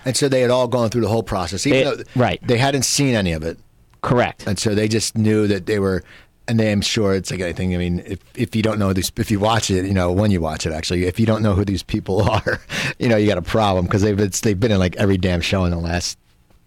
[0.05, 2.39] And so they had all gone through the whole process, even It- though right.
[2.47, 3.60] they hadn't seen any of it,
[4.01, 4.47] Correct.
[4.47, 6.03] and so they just knew that they were.
[6.49, 7.76] And they, I'm sure it's like anything.
[7.76, 10.32] I mean, if if you don't know these, if you watch it, you know when
[10.32, 10.72] you watch it.
[10.72, 12.62] Actually, if you don't know who these people are,
[12.99, 15.41] you know you got a problem because they've it's, they've been in like every damn
[15.41, 16.18] show in the last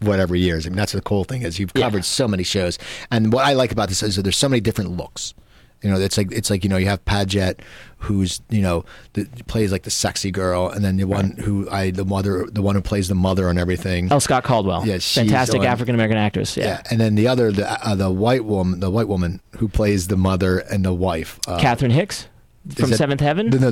[0.00, 0.66] whatever years.
[0.66, 1.82] I mean, that's the cool thing is you've Yeah.
[1.86, 2.78] covered so many shows,
[3.10, 5.34] and what I like about this is that there's so many different looks.
[5.82, 7.62] You know, it's like it's like you know you have Paget,
[8.00, 8.84] who's you know
[9.14, 12.60] the, plays like the sexy girl, and then the one who I the mother, the
[12.60, 14.12] one who plays the mother and everything.
[14.12, 14.86] Oh, Scott Caldwell.
[14.86, 16.54] Yeah, fantastic African American actress.
[16.54, 16.64] Yeah.
[16.66, 20.08] Yeah, and then the other, the uh, the white woman, the white woman who plays
[20.08, 21.40] the mother and the wife.
[21.48, 22.26] Uh, Catherine Hicks
[22.74, 23.48] from that- Seventh Heaven.
[23.48, 23.70] no, no,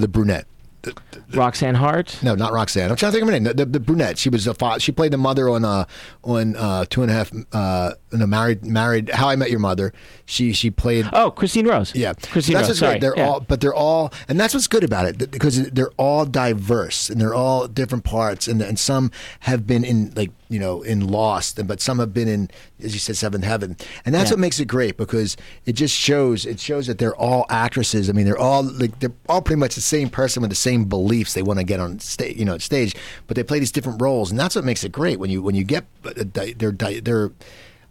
[1.35, 2.19] Roxanne Hart.
[2.23, 2.91] No, not Roxanne.
[2.91, 3.57] I'm trying to think of her name.
[3.57, 4.19] The, the, brunette.
[4.19, 5.85] She was a fa- she played the mother on uh
[6.25, 9.93] on uh two and a half uh no married married How I Met Your Mother.
[10.27, 11.07] She she played.
[11.13, 11.95] Oh, Christine Rose.
[11.95, 12.79] Yeah, Christine that's Rose.
[12.79, 12.93] Sorry.
[12.93, 13.01] great.
[13.01, 13.29] They're Yeah.
[13.29, 17.21] all, but they're all, and that's what's good about it because they're all diverse and
[17.21, 21.59] they're all different parts, and and some have been in like you know in Lost,
[21.59, 22.51] and but some have been in,
[22.83, 24.35] as you said, Seventh Heaven, and that's Yeah.
[24.35, 25.37] what makes it great because
[25.67, 28.09] it just shows it shows that they're all actresses.
[28.09, 30.85] I mean, they're all like they're all pretty much the same person with the same
[30.87, 32.95] beliefs they want to get on stage, you know, stage,
[33.27, 35.55] but they play these different roles, and that's what makes it great when you when
[35.55, 37.31] you get uh, they're they're.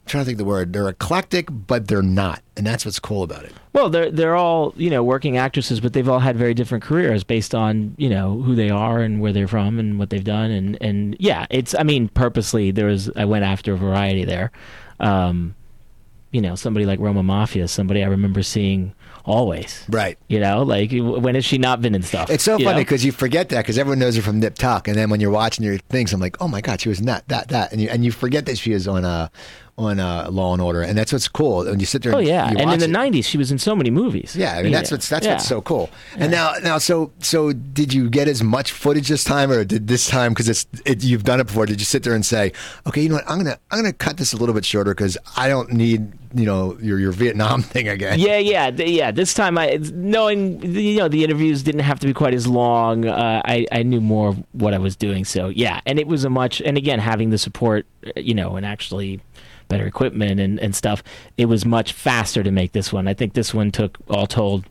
[0.07, 0.73] Trying to think of the word.
[0.73, 3.53] They're eclectic, but they're not, and that's what's cool about it.
[3.73, 7.23] Well, they're they're all you know working actresses, but they've all had very different careers
[7.23, 10.51] based on you know who they are and where they're from and what they've done,
[10.51, 14.51] and and yeah, it's I mean purposely there was I went after a variety there.
[14.99, 15.55] Um,
[16.31, 18.93] you know, somebody like Roma Maffia, somebody I remember seeing
[19.27, 19.85] always.
[19.89, 20.17] Right.
[20.27, 22.29] You know, like when has she not been in stuff?
[22.29, 24.97] It's so funny because you forget that because everyone knows her from Nip Tuck, and
[24.97, 27.27] then when you're watching your things, I'm like, oh my god, she was in that,
[27.27, 29.27] that, that, and you and you forget that she was on uh,
[29.77, 31.63] on uh, Law and Order, and that's what's cool.
[31.65, 33.75] When you sit there, Oh and yeah, and in the '90s she was in so
[33.75, 34.35] many movies.
[34.35, 35.33] Yeah, I mean that's what's that's Yeah.
[35.33, 35.89] what's so cool.
[36.17, 39.87] And now now so so did you get as much footage this time, or did
[39.87, 41.67] this time because it's it, you've done it before?
[41.67, 42.53] Did you sit there and say,
[42.87, 45.15] okay, you know what, I'm gonna I'm gonna cut this a little bit shorter because
[45.35, 48.17] I don't need you know your your Vietnam thing again.
[48.19, 49.11] Yeah, yeah, yeah.
[49.11, 53.05] This time, I knowing you know the interviews didn't have to be quite as long.
[53.05, 55.81] Uh, I I knew more of what I was doing, so yeah.
[55.85, 59.21] And it was a much and again having the support, uh, you know, and actually
[59.67, 61.03] better equipment and and stuff.
[61.37, 63.07] It was much faster to make this one.
[63.07, 64.65] I think this one took all told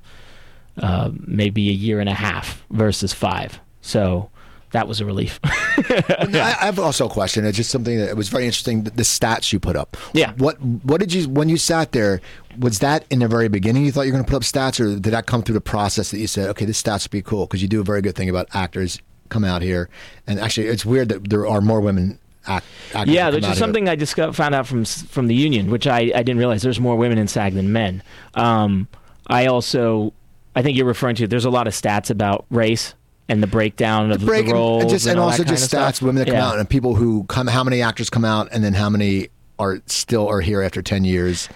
[0.78, 3.60] uh, maybe a year and a half versus five.
[3.80, 4.30] So
[4.72, 5.40] that was a relief.
[5.44, 7.46] I, I have also a question.
[7.46, 8.84] It's just something that was very interesting.
[8.84, 9.96] The, the stats you put up.
[10.12, 10.32] Yeah.
[10.36, 12.20] What What did you when you sat there?
[12.58, 13.84] Was that in the very beginning?
[13.84, 15.60] You thought you were going to put up stats, or did that come through the
[15.60, 18.02] process that you said, okay, this stats would be cool because you do a very
[18.02, 19.88] good thing about actors come out here,
[20.26, 22.18] and actually, it's weird that there are more women.
[22.46, 22.64] Act,
[23.06, 26.22] Yeah, which is something I discovered, found out from from the union, which I, I
[26.22, 26.62] didn't realize.
[26.62, 28.02] There's more women in SAG than men.
[28.34, 28.88] Um,
[29.26, 30.12] I also,
[30.54, 31.26] I think you're referring to.
[31.26, 32.94] There's a lot of stats about race
[33.28, 36.00] and the breakdown of the, break and- roles, and, just, and, all also just stats,
[36.00, 36.46] women that come Yeah.
[36.48, 37.46] out, and people who come.
[37.48, 39.28] How many actors come out, and then how many
[39.58, 41.48] are still are here after ten years?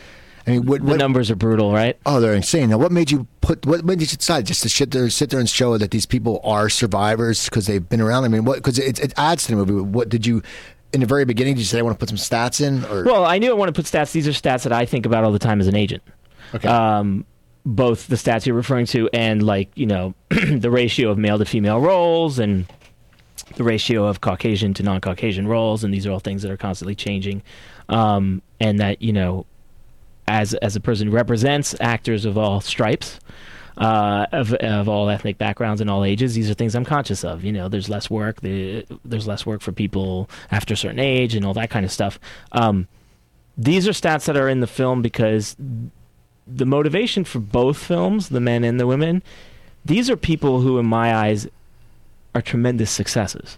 [0.46, 1.98] I mean, what, The what numbers are brutal, right?
[2.06, 2.70] Oh, they're insane.
[2.70, 3.64] Now, what made you put?
[3.66, 6.40] What made you decide just to sit there, sit there and show that these people
[6.42, 8.24] are survivors because they've been around?
[8.24, 8.56] I mean, what?
[8.56, 9.74] Because it, it adds to the movie.
[9.74, 10.42] What did you?
[10.92, 12.84] In the very beginning, did you say I want to put some stats in?
[12.86, 14.12] Or Well, I knew I want to put stats.
[14.12, 16.02] These are stats that I think about all the time as an agent.
[16.54, 17.24] okay, um,
[17.64, 21.44] both the stats you're referring to and like you know the ratio of male to
[21.44, 22.66] female roles and
[23.56, 26.94] the ratio of Caucasian to non-Caucasian roles, and these are all things that are constantly
[26.94, 27.42] changing,
[27.88, 29.46] um, and that you know,
[30.28, 33.18] as as a person who represents actors of all stripes.
[33.80, 37.42] Uh, of of all ethnic backgrounds and all ages, these are things I'm conscious of.
[37.42, 38.42] You know, there's less work.
[38.42, 41.90] The, there's less work for people after a certain age and all that kind of
[41.90, 42.20] stuff.
[42.52, 42.88] Um,
[43.56, 45.56] these are stats that are in the film because
[46.46, 49.22] the motivation for both films, the men and the women,
[49.84, 51.48] these are people who, in my eyes,
[52.34, 53.56] are tremendous successes.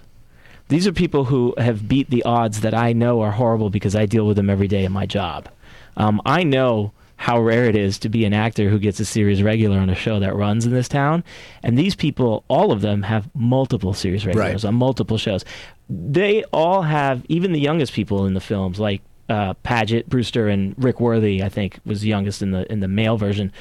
[0.69, 4.07] These are people who have beat the odds that I know are horrible because I
[4.07, 5.49] deal with them every day in my job.
[5.97, 6.93] Um, I know
[7.27, 9.95] how rare it is to be an actor who gets a series regular on a
[9.95, 11.23] show that runs in this town.
[11.63, 14.69] And these people, all of them, have multiple series regulars Right.
[14.69, 15.45] on multiple shows.
[15.89, 20.75] They all have, even the youngest people in the films, like uh, Paget, Brewster, and
[20.77, 23.53] Rick Worthy, I think was the youngest in the in the male version.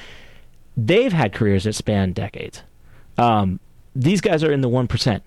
[0.75, 2.63] They've had careers that span decades.
[3.19, 3.59] Um,
[3.95, 5.21] these guys are in the one percent.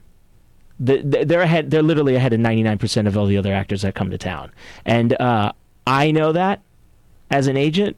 [0.80, 1.70] The, the- they're ahead.
[1.70, 4.18] They're literally ahead of ninety nine percent of all the other actors that come to
[4.18, 4.50] town,
[4.84, 5.52] and uh,
[5.86, 6.62] I know that
[7.30, 7.96] as an agent.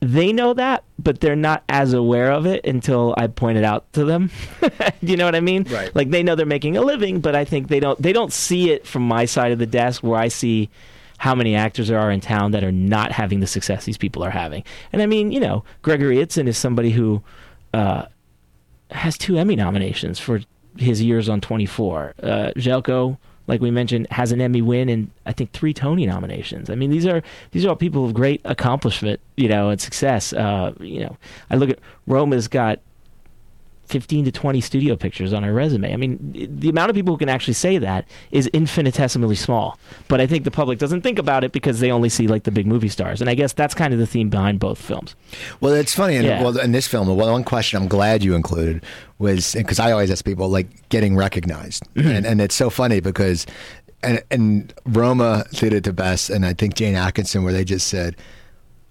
[0.00, 3.92] They know that, but they're not as aware of it until I point it out
[3.94, 4.30] to them.
[5.00, 5.64] you know what I mean?
[5.64, 5.94] Right.
[5.94, 8.00] Like they know they're making a living, but I think they don't.
[8.00, 10.70] They don't see it from my side of the desk, where I see
[11.18, 14.22] how many actors there are in town that are not having the success these people
[14.22, 14.62] are having.
[14.92, 17.22] And I mean, you know, Gregory Itzin is somebody who
[17.72, 18.06] uh,
[18.90, 20.40] has two Emmy nominations for
[20.76, 22.14] his years on 24.
[22.22, 22.26] Uh,
[22.56, 23.16] Željko,
[23.46, 26.70] like we mentioned, has an Emmy win and I think three Tony nominations.
[26.70, 27.22] I mean, these are
[27.52, 30.32] these are all people of great accomplishment, you know, and success.
[30.32, 31.16] Uh, you know,
[31.50, 32.80] I look at Roma's got
[33.88, 35.92] 15 to 20 studio pictures on her resume.
[35.92, 36.18] I mean,
[36.58, 39.78] the amount of people who can actually say that is infinitesimally small.
[40.08, 42.50] But I think the public doesn't think about it because they only see like the
[42.50, 43.20] big movie stars.
[43.20, 45.14] And I guess that's kind of the theme behind both films.
[45.60, 46.16] Well, it's funny.
[46.16, 46.42] And Yeah.
[46.42, 48.82] well, in this film, the one question I'm glad you included
[49.18, 52.08] was because I always ask people like getting recognized, Mm-hmm.
[52.08, 53.46] and and it's so funny because
[54.02, 57.86] and and Roma did it the best, and I think Jayne Atkinson where they just
[57.86, 58.16] said.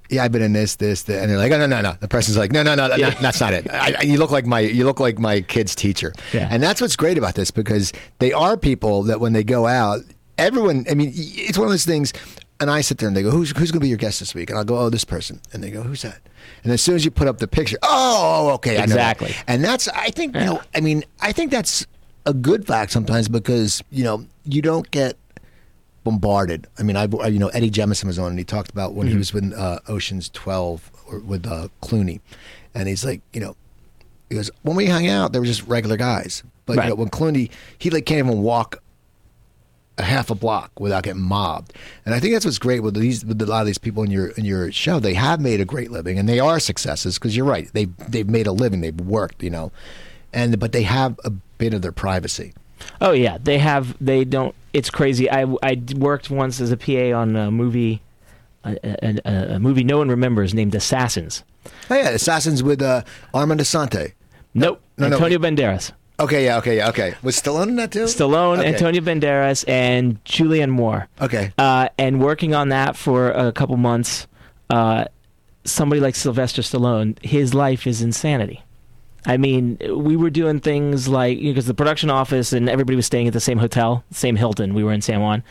[0.09, 1.93] Yeah, I've been in this, this, that, and they're like, oh, no, no, no.
[1.99, 3.09] The person's like, no, no, no, Yeah.
[3.09, 3.69] no that's not it.
[3.71, 6.47] I, I- you look like my, you look like my kid's teacher, Yeah.
[6.51, 10.01] and that's what's great about this because they are people that when they go out,
[10.37, 10.85] everyone.
[10.89, 12.13] I mean, it's one of those things.
[12.57, 14.33] And I sit there and they go, "Who's who's going to be your guest this
[14.33, 16.21] week?" And I'll go, "Oh, this person." And they go, "Who's that?"
[16.63, 19.17] And as soon as you put up the picture, "Oh, oh okay, I know that."
[19.17, 19.35] Exactly.
[19.45, 21.85] And that's, I think, you know, I mean, I think that's
[22.25, 25.17] a good fact sometimes because you know you don't get
[26.05, 26.67] bombarded.
[26.79, 29.15] I mean, I you know Eddie Jemison was on and he talked about when he
[29.17, 32.21] was with uh, Ocean's Twelve or with uh, Clooney,
[32.73, 33.57] and he's like, you know,
[34.29, 36.85] he goes when we hung out, they were just regular guys, but Right.
[36.85, 38.81] you know, when Clooney, he like can't even walk
[39.97, 41.71] a half a block without getting mobbed.
[42.05, 44.11] And I think that's what's great with these with a lot of these people in
[44.11, 44.99] your in your show.
[44.99, 47.69] They have made a great living and they are successes because you're right.
[47.73, 48.81] They they've made a living.
[48.81, 49.71] They've worked, you know,
[50.33, 52.53] and but they have a bit of their privacy.
[53.01, 53.95] Oh yeah, they have.
[53.99, 54.55] They don't.
[54.73, 55.29] It's crazy.
[55.29, 58.01] I I worked once as a PA on a movie,
[58.63, 61.43] a, a, a, movie no one remembers named Assassins.
[61.89, 64.13] Oh yeah, Assassins with uh, Armand Assante.
[64.53, 64.81] Nope.
[64.97, 65.15] no, no.
[65.15, 67.13] Antonio Banderas, Okay, yeah, okay, yeah, okay.
[67.23, 68.05] Was Stallone in that too?
[68.05, 68.69] Stallone, Okay.
[68.69, 71.07] Antonio Banderas, and Julianne Moore.
[71.21, 71.51] Okay.
[71.57, 74.27] Uh, and working on that for a couple months,
[74.69, 75.05] uh,
[75.65, 78.61] somebody like Sylvester Stallone, his life is insanity.
[79.25, 83.27] I mean, we were doing things like because the production office and everybody was staying
[83.27, 84.73] at the same hotel, same Hilton.
[84.73, 85.43] We were in San Juan,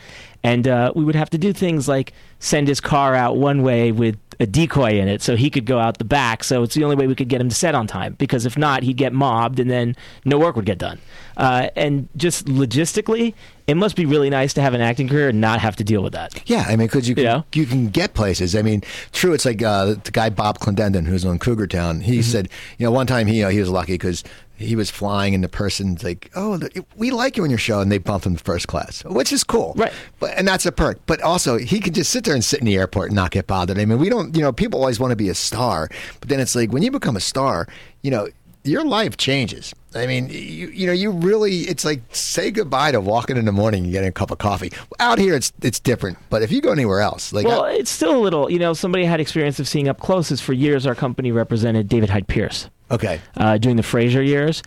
[0.43, 3.91] and uh, we would have to do things like send his car out one way
[3.91, 6.43] with a decoy in it, so he could go out the back.
[6.43, 8.13] So it's the only way we could get him to set on time.
[8.17, 10.99] Because if not, he'd get mobbed, and then no work would get done.
[11.37, 13.33] Uh, and just logistically,
[13.67, 16.01] it must be really nice to have an acting career and not have to deal
[16.03, 16.31] with that.
[16.49, 17.41] Yeah, I mean, because you can Yeah.
[17.53, 18.55] you can get places.
[18.55, 19.33] I mean, true.
[19.33, 22.01] It's like uh, the guy Bob Clendenin, who's on Cougar Town.
[22.01, 22.21] He Mm-hmm.
[22.21, 24.23] said, you know, one time he uh, he was lucky because
[24.57, 26.59] he was flying, and the person's like, "Oh,
[26.95, 29.43] we like you in your show," and they bumped him to first class, which is
[29.43, 29.91] cool, Right.
[30.19, 30.99] But and that's a perk.
[31.05, 33.47] But also, he could just sit there and sit in the airport and not get
[33.47, 33.77] bothered.
[33.77, 35.89] I mean, we don't, you know, people always want to be a star,
[36.19, 37.67] but then it's like when you become a star,
[38.01, 38.27] you know.
[38.67, 39.75] Your life changes.
[39.93, 41.57] I mean, you you know, you really.
[41.69, 44.71] It's like say goodbye to walking in the morning and getting a cup of coffee.
[44.99, 46.17] Out here, it's it's different.
[46.31, 48.73] But if you go anywhere else, like Well, I- it's still a little, you know,
[48.73, 50.31] somebody had experience of seeing up close.
[50.31, 54.63] Is for years our company represented David Hyde Pierce okay, uh, during the Frasier years,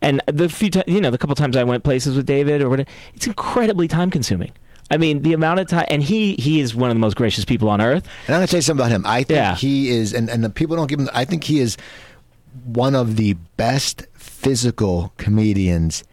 [0.00, 2.68] and the few times, you know, the couple times I went places with David or
[2.68, 4.52] whatever, it's incredibly time consuming.
[4.90, 7.44] I mean, the amount of time, and he he is one of the most gracious
[7.44, 8.04] people on earth.
[8.26, 9.04] and I'm gonna tell you something about him.
[9.06, 9.54] I think Yeah.
[9.56, 11.08] he is, and and the people don't give him.
[11.14, 11.76] I think he is
[12.64, 16.04] one of the best physical comedians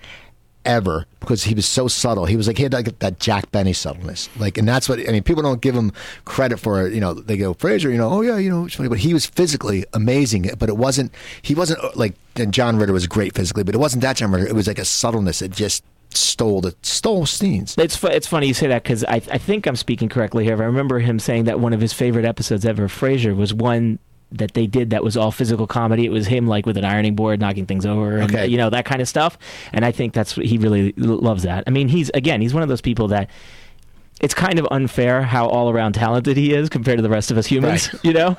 [0.66, 2.26] ever because he was so subtle.
[2.26, 5.12] He was like he had like that Jack Benny subtleness, like, and that's what I
[5.12, 5.24] mean.
[5.24, 5.92] People don't give him
[6.26, 6.88] credit for.
[6.88, 6.94] It.
[6.94, 7.92] You know, they go Frasier.
[7.92, 10.50] You know, oh yeah, you know, it's funny, but he was physically amazing.
[10.58, 11.14] But it wasn't.
[11.42, 14.32] He wasn't uh, like and John Ritter was great physically, but it wasn't that John
[14.32, 14.48] Ritter.
[14.48, 17.76] It was like a subtleness that just stole the stole scenes.
[17.78, 20.62] It's fu- it's funny you say that because I I think I'm speaking correctly here.
[20.62, 24.00] I remember him saying that one of his favorite episodes ever Frasier was one
[24.32, 26.06] that they did that was all physical comedy.
[26.06, 28.48] It was him like with an ironing board knocking things over, and Okay.
[28.48, 29.38] you know that kind of stuff.
[29.74, 31.64] And I think that's what he really loves that.
[31.68, 33.30] I mean, he's again, he's one of those people that
[34.22, 37.38] it's kind of unfair how all around talented he is compared to the rest of
[37.38, 38.04] us humans, Right.
[38.04, 38.38] you know?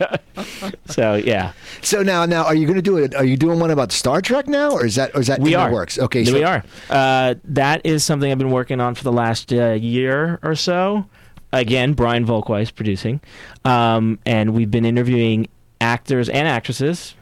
[0.86, 1.52] so, yeah.
[1.82, 3.14] So now, now, are you going to do it?
[3.14, 5.54] Are you doing one about Star Trek now, or is that, or is that We
[5.54, 5.70] are.
[5.70, 5.98] works?
[5.98, 6.32] Okay, so.
[6.32, 6.64] we are.
[6.88, 11.04] Uh, that is something I've been working on for the last uh, year or so.
[11.52, 13.20] Again, Brian Volk-Weiss producing.
[13.64, 15.48] Um, and we've been interviewing
[15.80, 17.14] actors and actresses,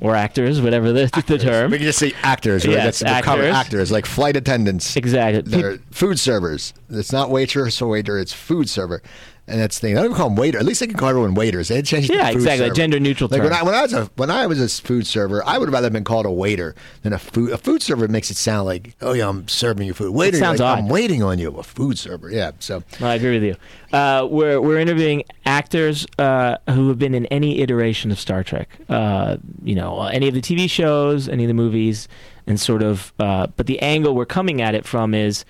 [0.00, 1.70] or actors, whatever the, the term.
[1.70, 2.74] We can just say actors, right?
[2.74, 3.54] Yes, That's actors.
[3.54, 4.94] actors, like flight attendants.
[4.96, 5.42] Exactly.
[5.42, 6.72] They're food servers.
[6.88, 8.18] It's not waitress or waiter.
[8.18, 9.02] It's food server,
[9.48, 9.96] and that's the thing.
[9.96, 10.58] I don't even call them waiter.
[10.58, 11.68] At least they can call everyone waiters.
[11.68, 13.52] They had changed Yeah, exactly, gender-neutral Like when.
[13.52, 15.92] I when I was a when I was a food server, I would rather have
[15.92, 17.50] been called a waiter than a food.
[17.52, 20.12] A food server makes it sound like, oh yeah, I'm serving you food.
[20.14, 21.50] Waiter, sounds like, I'm waiting on you.
[21.56, 22.52] A food server, yeah.
[22.58, 23.56] So I agree with you.
[23.96, 28.68] Uh, we're we're interviewing actors uh, who have been in any iteration of Star Trek.
[28.88, 32.08] Uh, you know, any of the TV shows, any of the movies,
[32.46, 33.12] and sort of.
[33.18, 35.44] Uh, but the angle we're coming at it from is,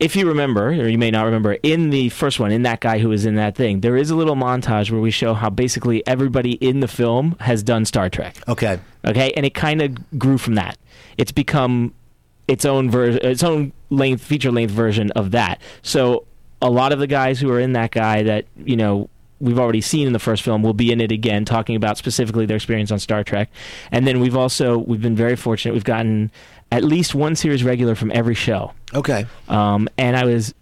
[0.00, 2.98] if you remember, or you may not remember, in the first one, in that guy
[2.98, 6.04] who was in that thing, there is a little montage where we show how basically
[6.06, 8.36] everybody in the film has done Star Trek.
[8.48, 10.78] okay, Okay, and it kind of grew from that.
[11.18, 11.94] It's become
[12.48, 15.60] its own version, its own length, feature length version of that.
[15.82, 16.24] So
[16.62, 19.08] a lot of the guys who are in that guy that you know
[19.40, 22.46] we've already seen in the first film will be in it again, talking about specifically
[22.46, 23.50] their experience on Star Trek.
[23.90, 25.72] And then we've also we've been very fortunate.
[25.72, 26.30] We've gotten
[26.70, 28.72] at least one series regular from every show.
[28.94, 29.26] okay.
[29.48, 30.54] Um, and I was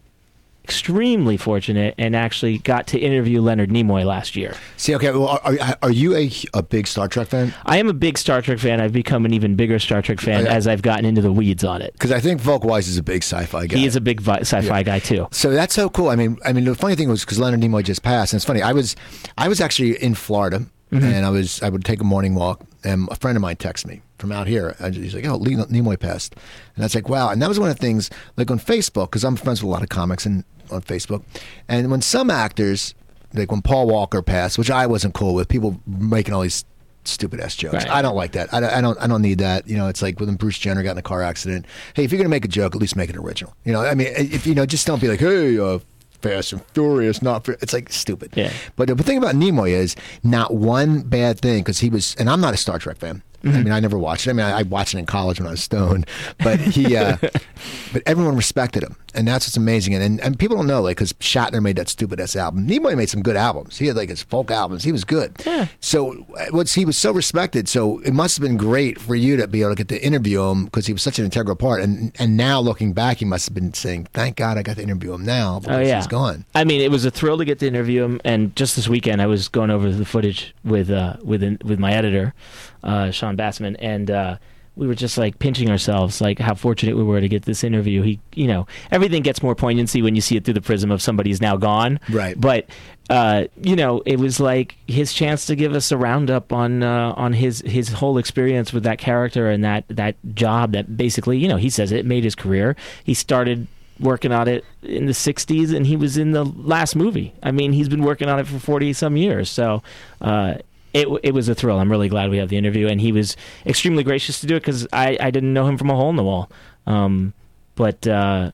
[0.68, 4.54] extremely fortunate and actually got to interview Leonard Nimoy last year.
[4.76, 5.10] See, okay.
[5.12, 7.54] Well, are, are, you a, a big Star Trek fan?
[7.64, 8.78] I am a big Star Trek fan.
[8.78, 10.52] I've become an even bigger Star Trek fan yeah.
[10.52, 11.94] as I've gotten into the weeds on it.
[11.94, 13.78] Because I think Volk-Weiss is a big sci-fi guy.
[13.78, 15.26] He is a big vi- sci-fi guy too.
[15.30, 16.10] So that's so cool.
[16.10, 18.44] I mean, I mean, the funny thing was because Leonard Nimoy just passed, and it's
[18.44, 18.60] funny.
[18.60, 18.94] I was,
[19.38, 21.04] I was actually in Florida, Mm-hmm.
[21.04, 23.88] and I was, I would take a morning walk, and a friend of mine texted
[23.88, 24.74] me from out here.
[24.78, 26.34] And he's like, "Oh, Nimoy passed,"
[26.74, 29.06] and I was like, "Wow!" And that was one of the things, like on Facebook,
[29.06, 31.22] because I'm friends with a lot of comics and on Facebook,
[31.68, 32.94] and when some actors,
[33.34, 36.64] like when Paul Walker passed, which I wasn't cool with, people making all these
[37.04, 37.74] stupid ass jokes.
[37.74, 37.90] Right.
[37.90, 38.52] I don't like that.
[38.52, 38.98] I don't, I don't.
[39.00, 39.66] I don't need that.
[39.66, 41.66] You know, it's like when Bruce Jenner got in a car accident.
[41.94, 43.54] Hey, if you're gonna make a joke, at least make it original.
[43.64, 45.78] You know, I mean, if you know, just don't be like, hey, uh,
[46.20, 47.46] Fast and Furious, not.
[47.46, 47.56] Fa-.
[47.60, 48.32] It's like stupid.
[48.34, 48.52] Yeah.
[48.76, 52.40] But the thing about Nimoy is not one bad thing because he was, and I'm
[52.40, 53.22] not a Star Trek fan.
[53.42, 53.56] Mm-hmm.
[53.56, 54.30] I mean, I never watched it.
[54.30, 56.06] I mean, I, I watched it in college when I was stoned,
[56.42, 57.16] but he, uh,
[57.92, 59.94] but everyone respected him, and that's what's amazing.
[59.94, 62.66] And and, and people don't know, like, because Shatner made that stupid ass album.
[62.66, 63.78] Nimoy made some good albums.
[63.78, 64.84] He had like his folk albums.
[64.84, 65.34] He was good.
[65.44, 65.66] Yeah.
[65.80, 67.68] So uh, what's he was so respected.
[67.68, 70.42] So it must have been great for you to be able to get to interview
[70.42, 71.82] him because he was such an integral part.
[71.82, 74.82] And and now looking back, he must have been saying, "Thank God I got to
[74.82, 77.44] interview him now because Oh yeah, he's gone." I mean, it was a thrill to
[77.44, 78.20] get to interview him.
[78.24, 81.92] And just this weekend, I was going over the footage with uh, with with my
[81.92, 82.34] editor,
[82.82, 84.36] uh, Sean Bassman, and uh,
[84.76, 88.02] we were just like pinching ourselves, like how fortunate we were to get this interview.
[88.02, 91.02] He, you know, everything gets more poignancy when you see it through the prism of
[91.02, 91.98] somebody who's now gone.
[92.08, 92.40] Right.
[92.40, 92.68] But
[93.10, 97.12] uh, you know, it was like his chance to give us a roundup on uh,
[97.16, 101.48] on his his whole experience with that character and that that job that basically, you
[101.48, 102.76] know, he says it made his career.
[103.02, 103.66] He started
[104.00, 107.34] working on it in the 60s and he was in the last movie.
[107.42, 109.50] I mean, he's been working on it for 40 some years.
[109.50, 109.82] So,
[110.20, 110.58] uh,
[110.98, 111.78] it, it was a thrill.
[111.78, 113.36] I'm really glad we have the interview, and he was
[113.66, 116.16] extremely gracious to do it because I, I didn't know him from a hole in
[116.16, 116.50] the wall.
[116.86, 117.32] Um,
[117.74, 118.50] but uh,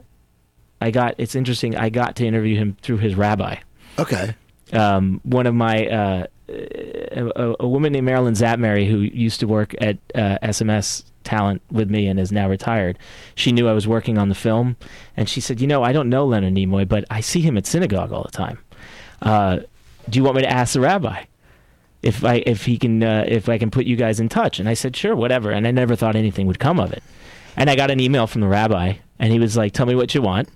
[0.80, 1.76] I got it's interesting.
[1.76, 3.57] I got to interview him through his rabbi
[3.99, 4.34] Okay.
[4.72, 9.74] um, one of my uh, a, a woman named Marilyn Zatmary who used to work
[9.80, 12.99] at uh, SMS Talent with me and is now retired.
[13.34, 14.76] She knew I was working on the film,
[15.16, 17.64] and she said, "You know, I don't know Leonard Nimoy, but I see him at
[17.66, 18.59] synagogue all the time.
[19.22, 19.61] Uh,
[20.11, 21.24] do you want me to ask the rabbi?"
[22.05, 24.68] If I if he can uh, if I can put you guys in touch, and
[24.68, 27.02] I said sure, whatever, and I never thought anything would come of it,
[27.57, 30.14] and I got an email from the rabbi, and he was like, "Tell me what
[30.14, 30.48] you want,"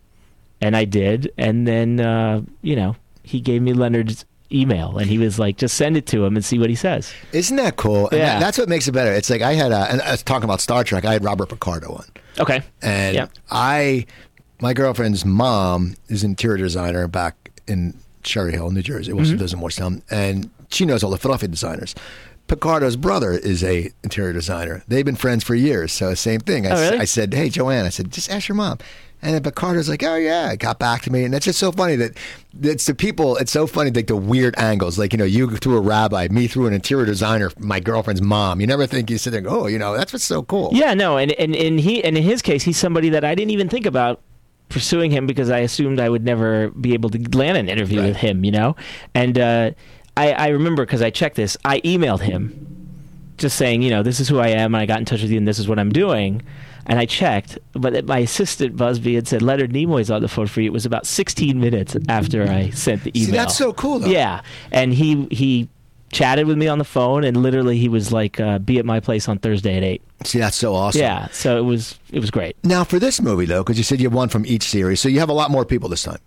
[0.60, 5.18] and I did, and then uh, you know he gave me Leonard's email, and he
[5.18, 8.08] was like, "Just send it to him and see what he says." Isn't that cool?
[8.12, 8.18] Yeah.
[8.18, 9.12] that- that's what makes it better.
[9.12, 11.04] It's like I had, a, and I was talking about Star Trek.
[11.04, 12.04] I had Robert Picardo on,
[12.38, 13.26] Okay, and Yeah.
[13.50, 14.06] I,
[14.60, 19.12] my girlfriend's mom is an interior designer back in Cherry Hill, New Jersey.
[19.12, 19.40] Well, she Mm-hmm.
[19.40, 21.94] lives in Morristown, and she knows all the Philadelphia designers.
[22.46, 24.82] Picardo's brother is a interior designer.
[24.88, 26.66] They've been friends for years, so same thing.
[26.66, 26.98] I, Oh, really?
[26.98, 28.78] I said, "Hey, Joanne," I said, "Just ask your mom."
[29.20, 31.72] And then Picardo's like, "Oh yeah," it got back to me, and that's just so
[31.72, 32.16] funny that
[32.62, 33.36] it's the people.
[33.36, 34.98] It's so funny, like the weird angles.
[34.98, 38.62] Like you know, you through a rabbi, me through an interior designer, my girlfriend's mom.
[38.62, 40.70] You never think you sit there and go, "Oh, you know, that's what's so cool."
[40.72, 43.50] yeah, no, and and and he and in his case, he's somebody that I didn't
[43.50, 44.22] even think about
[44.70, 48.08] pursuing him because I assumed I would never be able to land an interview Right.
[48.08, 48.76] with him, you know,
[49.14, 49.70] and uh,
[50.18, 52.42] I I remember because I checked this, I emailed him
[53.38, 55.30] just saying, you know, this is who I am, and I got in touch with
[55.30, 56.42] you, and this is what I'm doing.
[56.90, 60.62] and I checked, but my assistant Busby had said Leonard Nimoy's on the phone for
[60.62, 60.70] you.
[60.70, 63.26] It was about 16 minutes after I sent the email.
[63.26, 64.08] See, that's so cool, though.
[64.08, 64.40] Yeah,
[64.72, 65.68] and he he
[66.10, 69.00] chatted with me on the phone, and literally he was like, uh, "Be at my
[69.00, 70.02] place on Thursday at 8.
[70.24, 71.02] See, that's so awesome.
[71.02, 72.56] Yeah, so it was it was great.
[72.64, 75.08] Now for this movie though, because you said you have one from each series, so
[75.10, 76.18] you have a lot more people this time.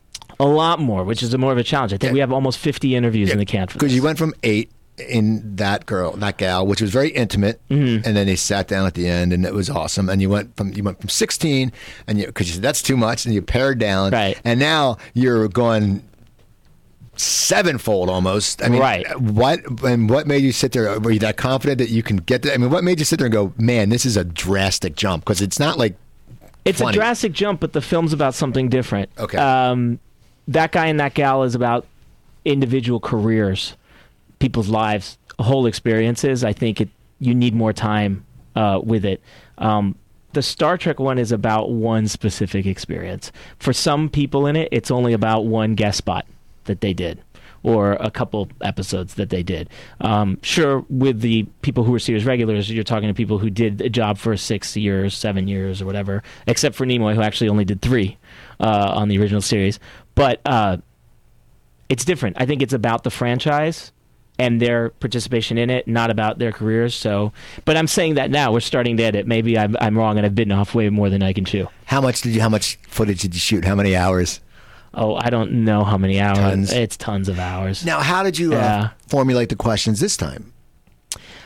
[0.42, 1.94] A lot more, which is a more of a challenge.
[1.94, 2.14] I think Yeah.
[2.14, 4.72] we have almost 50 interviews in the can for Because you went from eight
[5.10, 8.06] in that girl, that gal, which was very intimate, Mm-hmm.
[8.08, 10.10] and then they sat down at the end, and it was awesome.
[10.10, 11.72] And you went from you went from sixteen,
[12.08, 14.39] and you because you said that's too much, and you pared down, Right.
[14.44, 16.04] And now you're going
[17.16, 18.64] sevenfold almost.
[18.64, 19.20] I mean, Right.
[19.20, 21.00] What and what made you sit there?
[21.00, 22.42] Were you that confident that you can get?
[22.44, 24.96] The, I mean, what made you sit there and go, man, this is a drastic
[24.96, 25.24] jump?
[25.24, 25.96] Because it's not like
[26.66, 26.92] It's funny.
[26.92, 29.10] a drastic jump, but the film's about something different.
[29.18, 29.38] Okay.
[29.38, 30.00] Um,
[30.54, 31.86] that guy and that gal is about
[32.45, 33.76] individual careers,
[34.39, 36.43] people's lives, whole experiences.
[36.43, 36.89] I think it
[37.20, 38.26] you need more time
[38.56, 39.22] uh, with it.
[39.60, 39.95] Um,
[40.34, 43.32] the Star Trek one is about one specific experience.
[43.60, 46.26] For some people in it, it's only about one guest spot
[46.66, 47.22] that they did.
[47.64, 49.70] Or a couple episodes that they did.
[49.99, 53.82] Um, sure, with the people who were series regulars, you're talking to people who did
[53.82, 56.24] a job for six years, seven years, or whatever.
[56.47, 58.18] Except for Nimoy, who actually only did three
[58.62, 59.80] uh, on the original series.
[60.16, 60.78] But uh,
[61.89, 62.38] it's different.
[62.39, 63.91] I think it's about the franchise
[64.39, 66.95] and their participation in it, not about their careers.
[66.95, 67.34] So,
[67.66, 68.51] but I'm saying that now.
[68.53, 69.28] We're starting to edit.
[69.28, 71.68] Maybe I'm, I'm wrong, and I've bitten off way more than I can chew.
[71.86, 72.41] how much did you?
[72.41, 73.66] How much footage did you shoot?
[73.66, 74.39] How many hours?
[74.93, 76.38] Oh, I don't know how many hours.
[76.38, 76.74] Tons.
[76.74, 77.86] It's tons of hours.
[77.86, 80.51] Now, how did you uh, formulate the questions this time?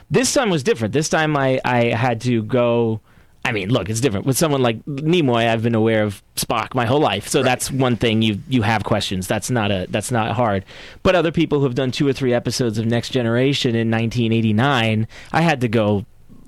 [0.09, 0.93] This time was different.
[0.93, 3.01] This time I, I had to go.
[3.45, 5.47] I mean, look, it's different with someone like Nimoy.
[5.47, 8.23] I've been aware of Spock my whole life, so that's one thing.
[8.23, 9.27] You you have questions.
[9.27, 10.65] That's not a that's not hard.
[11.03, 15.07] But other people who have done two or three episodes of Next Generation in 1989,
[15.31, 16.05] I had to go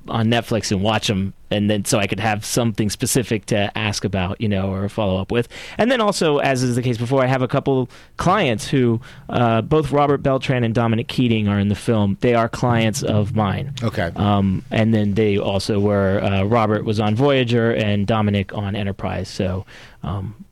[0.09, 4.03] on Netflix and watch them, and then so I could have something specific to ask
[4.03, 5.47] about, you know, or follow up with.
[5.77, 8.99] And then also, as is the case before, I have a couple clients who,
[9.29, 12.17] uh, both Robert Beltran and Dominic Keating are in the film.
[12.21, 13.73] They are clients of mine.
[13.83, 14.11] Okay.
[14.15, 19.29] Um, and then they also were uh, Robert was on Voyager and Dominic on Enterprise.
[19.29, 19.65] So
[20.03, 20.45] um,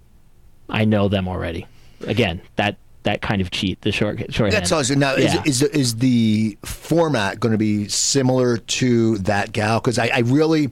[0.70, 1.68] I know them already.
[2.08, 4.52] Again, that that kind of cheat the short shorthand.
[4.62, 5.00] That's awesome.
[5.00, 5.42] Now, Yeah.
[5.46, 9.80] is, is is the format going to be similar to that gal?
[9.80, 10.70] Because I, I really,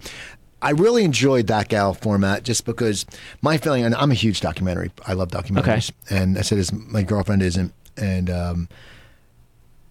[0.62, 3.06] I really enjoyed that gal format just because
[3.42, 4.92] my feeling, and I'm a huge documentary.
[5.08, 8.70] I love documentaries, and I said as my girlfriend isn't, and um,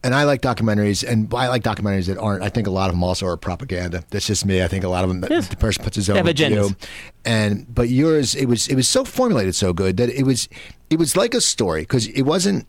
[0.04, 2.42] and I like documentaries, and I like documentaries that aren't.
[2.42, 4.02] I think a lot of them also are propaganda.
[4.10, 4.60] That's just me.
[4.62, 5.46] I think a lot of them, Yes.
[5.46, 6.70] the person puts his own view.
[7.24, 10.48] And but yours, it was it was so formulated so good that it was
[10.92, 12.66] it was like a story because it wasn't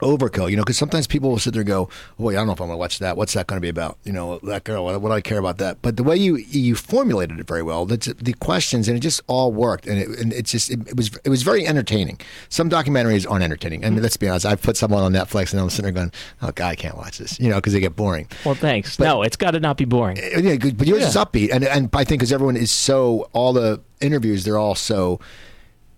[0.00, 1.88] overkill, you know, because sometimes people will sit there and go,
[2.18, 3.16] oh, wait, I don't know if I'm going to watch that.
[3.16, 3.98] What's that going to be about?
[4.04, 5.82] You know, that girl, what, what do I care about that?
[5.82, 9.20] But the way you you formulated it very well, that's the questions, and it just
[9.26, 9.86] all worked.
[9.86, 12.20] And it, and it's just, it, it was it was very entertaining.
[12.48, 13.84] Some documentaries aren't entertaining.
[13.84, 16.12] I mean, let's be honest, I've put someone on Netflix and I'm sitting there going,
[16.42, 18.28] oh, God, I can't watch this, you know, because they get boring.
[18.44, 18.98] well, thanks.
[18.98, 20.18] no, it's got to not be boring.
[20.18, 23.28] Uh, Yeah, good, but yours is upbeat, and and I think because everyone is so
[23.32, 25.18] all the interviews they're all so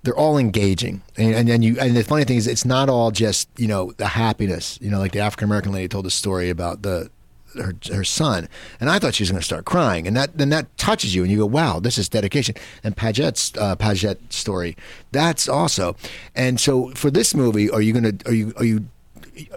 [0.02, 3.10] they're all engaging, and and then you and the funny thing is it's not all
[3.10, 6.50] just you know the happiness, you know, like the African American lady told a story
[6.50, 7.10] about the.
[7.58, 8.48] Her, her son.
[8.78, 10.06] And I thought she was going to start crying.
[10.06, 12.54] And that then that touches you and you go wow this is dedication.
[12.84, 14.76] And Paget's uh, Paget story
[15.10, 15.96] that's also
[16.36, 18.86] and so for this movie are you going to are you are you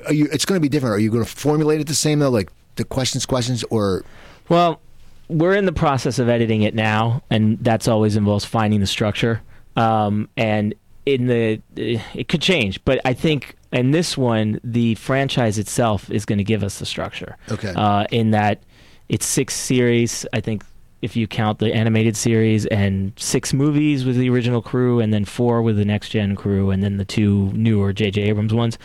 [0.08, 0.96] are you it's going to be different.
[0.96, 4.04] Are you going to formulate it the same though like the questions questions or?
[4.50, 4.80] Well,
[5.28, 9.42] we're in the process of editing it now, and that's always involves finding the structure.
[9.76, 15.58] Um, and in the, it could change, but I think in this one, the franchise
[15.58, 17.38] itself is going to give us the structure.
[17.52, 17.74] Okay.
[17.76, 18.64] Uh, in that
[19.10, 20.64] it's six series, I think.
[21.02, 25.26] If you count the animated series and six movies with the original crew, and then
[25.26, 28.22] four with the next gen crew, and then the two newer J.J.
[28.22, 28.78] Abrams ones,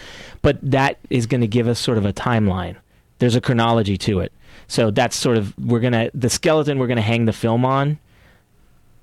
[0.43, 2.75] but that is going to give us sort of a timeline.
[3.21, 4.33] There's a chronology to it.
[4.67, 8.01] So that's sort of we're gonna the skeleton we're gonna hang the film on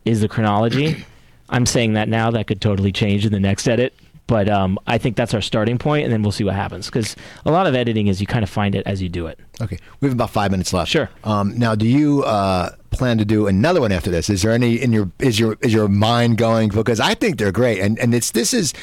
[0.03, 1.05] is the chronology.
[1.49, 3.93] I'm saying that now that could totally change in the next edit,
[4.27, 6.87] but um, I think that's our starting point, and then we'll see what happens.
[6.87, 7.15] Because
[7.45, 9.39] a lot of editing is you kind of find it as you do it.
[9.61, 10.89] Okay, we have about five minutes left.
[10.89, 11.09] Sure.
[11.23, 14.29] Um, now, do you uh, plan to do another one after this?
[14.29, 16.69] Is there any in your is your is your mind going?
[16.69, 18.73] Because I think they're great, and and it's this is,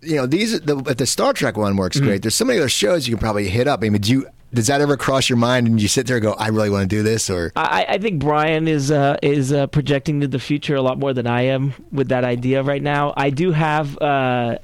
[0.00, 2.06] you know, these the if the Star Trek one works Mm-hmm.
[2.06, 2.22] great.
[2.22, 3.82] There's so many other shows you can probably hit up.
[3.82, 6.22] I mean, do you does that ever cross your mind and you sit there and
[6.22, 9.52] go, I really want to do this, or I, I think Brian is uh, is
[9.52, 12.82] uh, projecting to the future a lot more than I am with that idea right
[12.82, 13.12] now.
[13.16, 14.58] I do have uh,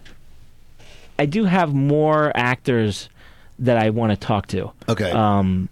[1.18, 3.09] I do have more actors
[3.59, 4.72] that I want to talk to.
[4.88, 5.68] okay, Um,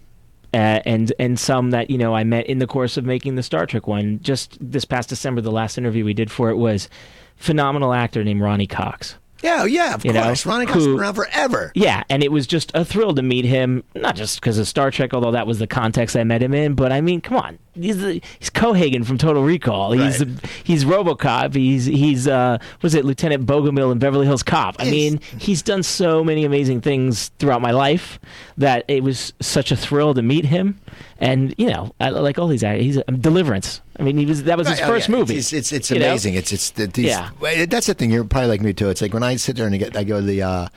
[0.53, 3.43] uh, and and some that you know I met in the course of making the
[3.43, 4.19] Star Trek one.
[4.21, 6.89] Just this past December, the last interview we did for it was
[7.35, 9.15] phenomenal actor named Ronny Cox.
[9.41, 10.45] Yeah, oh, yeah, of You know, course.
[10.45, 11.71] Ronny has who- been around forever.
[11.75, 14.91] Yeah, and it was just a thrill to meet him, not just because of Star
[14.91, 17.57] Trek, although that was the context I met him in, but I mean, come on.
[17.83, 19.91] He's he's Cohaagen from Total Recall.
[19.93, 20.45] He's Right.
[20.63, 21.55] he's RoboCop.
[21.55, 24.75] He's he's uh was it Lieutenant Bogomil in Beverly Hills Cop.
[24.79, 28.19] I mean, he's done so many amazing things throughout my life
[28.57, 30.79] that it was such a thrill to meet him.
[31.19, 33.81] And you know, I, like all these actors, he's a, Deliverance.
[33.99, 35.15] I mean, he was that was his Right, oh, first yeah.
[35.15, 35.37] movie.
[35.37, 36.07] It's it's, it's you know?
[36.07, 36.35] amazing.
[36.35, 37.29] It's it's the, these, Yeah.
[37.67, 38.11] That's the thing.
[38.11, 38.89] You're probably like me too.
[38.89, 40.67] It's like when I sit there and I get I go to the uh,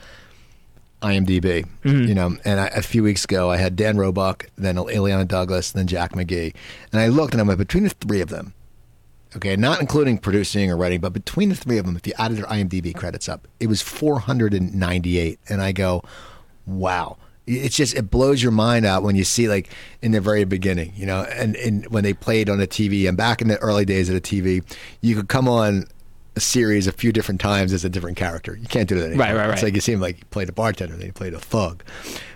[1.03, 2.03] IMDb, Mm-hmm.
[2.07, 5.71] you know, and I, a few weeks ago I had Dan Roebuck, then Illeana Douglas,
[5.73, 6.55] then Jack McGee,
[6.91, 8.53] and I looked and I'm like between the three of them.
[9.35, 12.37] Okay, not including producing or writing, but between the three of them, if you added
[12.37, 15.39] their IMDb credits up, it was 498.
[15.49, 16.03] And I go,
[16.67, 17.17] wow.
[17.47, 19.69] It's just, it blows your mind out when you see, like,
[20.03, 23.17] in the very beginning, you know, and, and when they played on the TV, and
[23.17, 24.63] back in the early days of the TV,
[25.01, 25.85] you could come on
[26.35, 28.57] a series a few different times as a different character.
[28.59, 29.27] You can't do that anymore.
[29.27, 29.67] Right, right, It's right.
[29.67, 31.83] like you seem like he played a bartender, then you played a thug.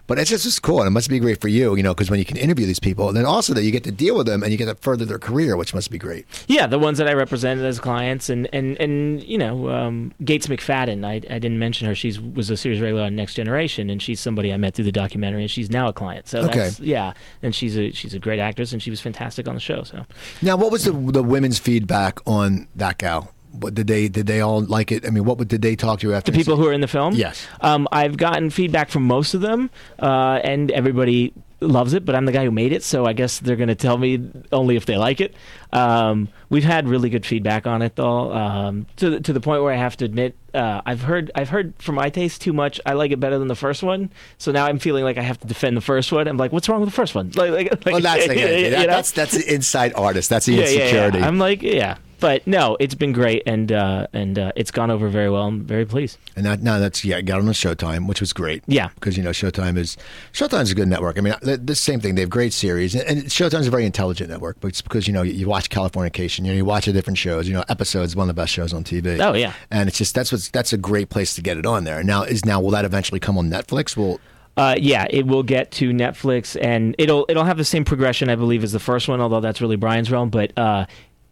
[0.05, 2.09] But it's just it's cool, and it must be great for you, you know, because
[2.09, 4.25] when you can interview these people, and then also that you get to deal with
[4.25, 6.25] them and you get to further their career, which must be great.
[6.47, 10.47] Yeah, the ones that I represented as clients, and and and you know, um, Gates
[10.47, 11.05] McFadden.
[11.05, 11.93] I, I didn't mention her.
[11.95, 14.93] She was a series regular on Next Generation, and she's somebody I met through the
[14.93, 16.29] documentary, and she's now a client.
[16.29, 16.57] So Okay.
[16.59, 17.11] that's, yeah,
[17.43, 19.83] and she's a she's a great actress, and she was fantastic on the show.
[19.83, 20.05] So
[20.41, 23.33] Now, what was the the women's feedback on that gal?
[23.59, 25.05] What did they did they all like it?
[25.05, 26.31] I mean, what would- did they talk to you after?
[26.31, 27.45] the people who are in the film, Yes.
[27.61, 32.05] um, I've gotten feedback from most of them, uh, and everybody loves it.
[32.05, 34.29] But I'm the guy who made it, so I guess they're going to tell me
[34.51, 35.33] only if they like it.
[35.73, 39.63] Um, we've had really good feedback on it, though, um, to the, to the point
[39.63, 42.79] where I have to admit uh, I've heard I've heard for my taste too much.
[42.85, 45.39] I like it better than the first one, so now I'm feeling like I have
[45.41, 46.27] to defend the first one.
[46.27, 47.31] I'm like, what's wrong with the first one?
[47.35, 48.85] Like, like, like Well, that's you know?
[48.87, 50.29] that's that's the inside artist.
[50.29, 51.19] That's the yeah, yeah, insecurity.
[51.19, 51.27] yeah.
[51.27, 51.97] I'm like, yeah.
[52.19, 55.43] But no, it's been great, and uh, and uh, it's gone over very well.
[55.43, 56.17] I'm very pleased.
[56.35, 58.63] And that now that's yeah, got on the Showtime, which was great.
[58.67, 58.89] Yeah.
[58.95, 59.97] because you know Showtime is
[60.33, 61.17] Showtime's a good network.
[61.17, 62.15] I mean, the, the same thing.
[62.15, 64.59] They have great series, and, and Showtime's a very intelligent network.
[64.59, 67.17] But it's because you know you, you watch Californication, you know you watch the different
[67.17, 67.47] shows.
[67.47, 69.19] You know, episodes one of the best shows on TV.
[69.19, 69.53] Oh, yeah.
[69.69, 72.03] and it's just that's what's that's a great place to get it on there.
[72.03, 73.95] Now is now will that eventually come on Netflix?
[73.95, 74.19] Will
[74.57, 78.35] Uh, yeah, it will get to Netflix, and it'll it'll have the same progression, I
[78.35, 79.21] believe, as the first one.
[79.21, 80.29] Although that's really Brian's realm.
[80.31, 80.87] But uh,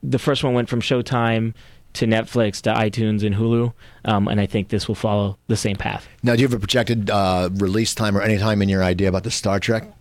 [0.10, 1.54] the first one went from Showtime
[1.94, 5.78] to Netflix to iTunes and Hulu, um, and I think this will follow the same
[5.78, 6.08] path.
[6.24, 9.08] now do you have a projected uh, release time or any time in your idea
[9.08, 9.92] about the Star Trek?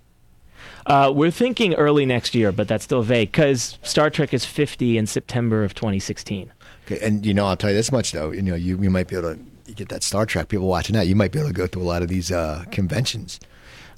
[0.86, 4.98] Uh, we're thinking early next year, but that's still vague because Star Trek is 50
[4.98, 6.52] in September of 2016.
[6.84, 8.32] Okay, and you know I'll tell you this much though.
[8.32, 10.94] You know you, you might be able to you get that Star Trek people watching
[10.94, 11.06] that.
[11.06, 13.40] You might be able to go to a lot of these uh, conventions.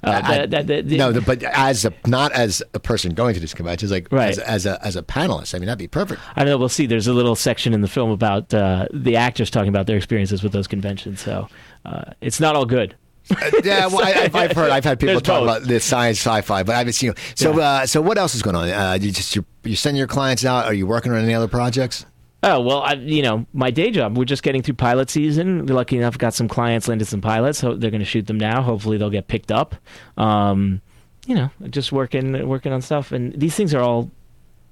[0.03, 3.39] Uh, I- the- the- the- no, but as a not as a person going to
[3.39, 4.29] these conventions, like Right.
[4.29, 5.55] as, as a as a panelist.
[5.55, 6.21] I mean, that'd be perfect.
[6.35, 6.57] I know.
[6.57, 6.85] We'll see.
[6.85, 10.43] There's a little section in the film about uh, the actors talking about their experiences
[10.43, 11.19] with those conventions.
[11.21, 11.47] So
[11.85, 12.95] uh, it's not all good.
[13.29, 14.69] Uh, yeah, well, I, I've, I've heard.
[14.71, 15.57] I've had people There's talk both.
[15.57, 17.13] about the science, sci-fi, but I haven't seen.
[17.35, 18.69] So, uh, so what else is going on?
[18.69, 20.65] Uh, you just you you sending your clients out?
[20.65, 22.05] Are you working on any other projects?
[22.43, 24.17] Oh well, I, you know, my day job.
[24.17, 25.65] We're just getting through pilot season.
[25.65, 27.59] Lucky enough, got some clients landed some pilots.
[27.59, 28.61] So they're going to shoot them now.
[28.61, 29.75] Hopefully, they'll get picked up.
[30.17, 30.81] Um,
[31.25, 33.11] you know, just working working on stuff.
[33.11, 34.11] And these things are all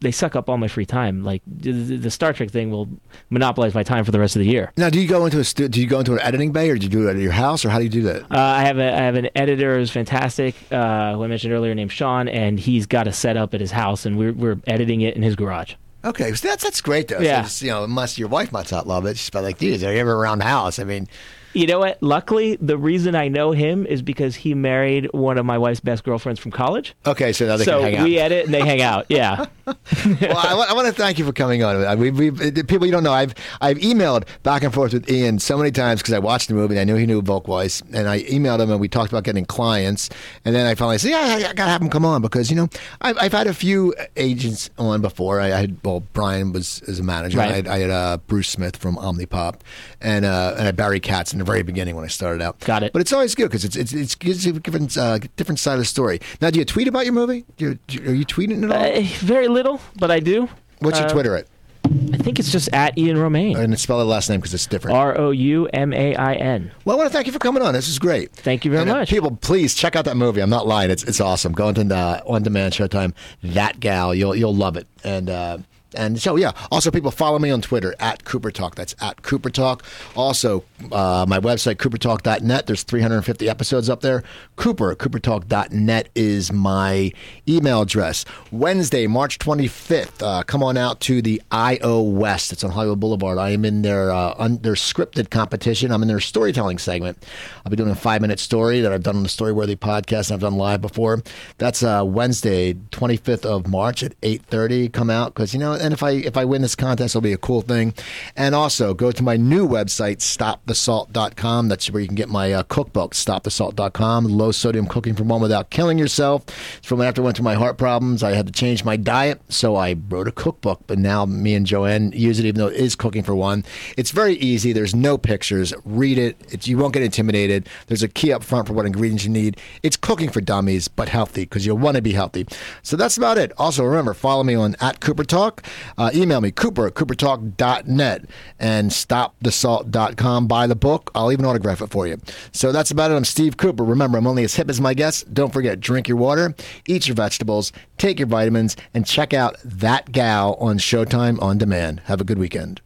[0.02, 1.24] they suck up all my free time.
[1.24, 2.88] Like the, Star Trek thing will
[3.30, 4.72] monopolize my time for the rest of the year.
[4.78, 6.78] Now, do you go into a stu- do you go into an editing bay, or
[6.78, 8.24] do you do it at your house, or how do you do that?
[8.24, 11.74] Uh, I have a I have an editor who's fantastic, uh, who I mentioned earlier,
[11.74, 15.16] named Sean, and he's got a setup at his house, and we're we're editing it
[15.16, 15.74] in his garage.
[16.06, 17.20] Okay, so that's that's great though.
[17.20, 17.42] Yeah.
[17.42, 19.84] So just, you know, unless your wife might not love it, she's probably like, "Dude,
[19.84, 21.08] are you ever around the house?" I mean,
[21.56, 22.04] You know what?
[22.04, 26.04] Luckily, the reason I know him is because he married one of my wife's best
[26.04, 26.94] girlfriends from college.
[27.06, 28.04] okay, so now they so can hang out.
[28.04, 29.06] we edit and they hang out.
[29.08, 29.46] Yeah.
[29.66, 31.98] well, I, want, I want to thank you for coming on.
[31.98, 35.58] We, we, people you don't know, I've I've emailed back and forth with Ian so
[35.58, 38.24] many times because I watched the movie and I knew he knew Volk-Weiss, and I
[38.24, 40.10] emailed him and we talked about getting clients,
[40.44, 42.58] and then I finally said, yeah, I, I gotta have him come on because you
[42.58, 42.68] know
[43.02, 45.40] I've, I've had a few agents on before.
[45.40, 47.38] I, I had well, Brian was as a manager.
[47.38, 47.52] Right.
[47.52, 49.62] I had, I had uh, Bruce Smith from Omnipop,
[50.02, 52.60] and uh, and I had Barry Katz in the very beginning when I started out.
[52.60, 52.94] Got it.
[52.94, 55.74] But it's always good because it's it's it's gives you a different uh, different side
[55.74, 56.20] of the story.
[56.42, 57.46] Now, do you tweet about your movie?
[57.58, 59.02] Do you, are you tweeting at all?
[59.04, 60.50] Uh, very little, but I do.
[60.80, 61.48] What's your uh, Twitter at?
[61.86, 63.56] I think it's just at Ian Roumain.
[63.58, 64.98] And spell the last name because it's different.
[64.98, 66.72] R O U M A I N.
[66.84, 67.74] Well, I want to thank you for coming on.
[67.76, 68.32] This is great.
[68.32, 69.10] Thank you very And, uh, much.
[69.10, 70.42] people, please check out that movie.
[70.42, 70.90] I'm not lying.
[70.90, 71.54] It's it's awesome.
[71.54, 73.14] Go into the on demand Showtime.
[73.44, 74.88] That gal, you'll you'll love it.
[75.04, 75.60] And uh,
[75.96, 78.76] And so, yeah, also people follow me on Twitter at Cooper Talk.
[78.76, 79.84] That's at Cooper Talk.
[80.16, 82.68] Also, uh, my website, coopertalk.net.
[82.68, 84.24] There's 350 episodes up there.
[84.56, 87.12] Cooper, coopertalk.net is my
[87.48, 88.26] email address.
[88.52, 92.52] Wednesday, March 25th, uh, come on out to the IO West.
[92.52, 93.38] It's on Hollywood Boulevard.
[93.38, 95.92] I am in their, uh, un- their scripted competition.
[95.92, 97.24] I'm in their storytelling segment.
[97.66, 100.36] I'll be doing a five minute story that I've done on the Storyworthy podcast and
[100.36, 101.24] I've done live before.
[101.58, 104.92] That's uh, Wednesday, 25th of March at 8.30.
[104.92, 107.34] Come out because, you know, and if I, if I win this contest, it'll be
[107.34, 107.94] a cool thing.
[108.36, 111.70] And also go to my new website, stopthesalt.com.
[111.70, 115.70] That's where you can get my uh, cookbook, stopthesalt.com, low sodium cooking for one without
[115.70, 116.44] killing yourself.
[116.78, 118.24] It's from after I went through my heart problems.
[118.24, 120.82] I had to change my diet, so I wrote a cookbook.
[120.88, 123.64] But now me and Joanne use it, even though it is cooking for one.
[123.98, 124.74] It's very easy.
[124.74, 125.74] There's no pictures.
[125.86, 126.38] Read it.
[126.50, 127.70] It's, you won't get intimidated.
[127.88, 129.58] There's a key up front for what ingredients you need.
[129.84, 132.48] It's cooking for dummies, but healthy because you'll want to be healthy.
[132.82, 133.52] So that's about it.
[133.58, 135.64] Also, remember, follow me on at Cooper Talk.
[135.98, 138.26] Uh, email me, cooper at coopertalk.net
[138.60, 140.48] and stopthesalt.com.
[140.48, 141.12] Buy the book.
[141.16, 142.18] I'll even autograph it for you.
[142.52, 143.16] So that's about it.
[143.16, 143.84] I'm Steve Cooper.
[143.84, 145.24] Remember, I'm only as hip as my guests.
[145.24, 146.56] Don't forget, drink your water,
[146.88, 152.02] eat your vegetables, take your vitamins, and check out That Gal on Showtime on demand.
[152.06, 152.82] Have a good weekend.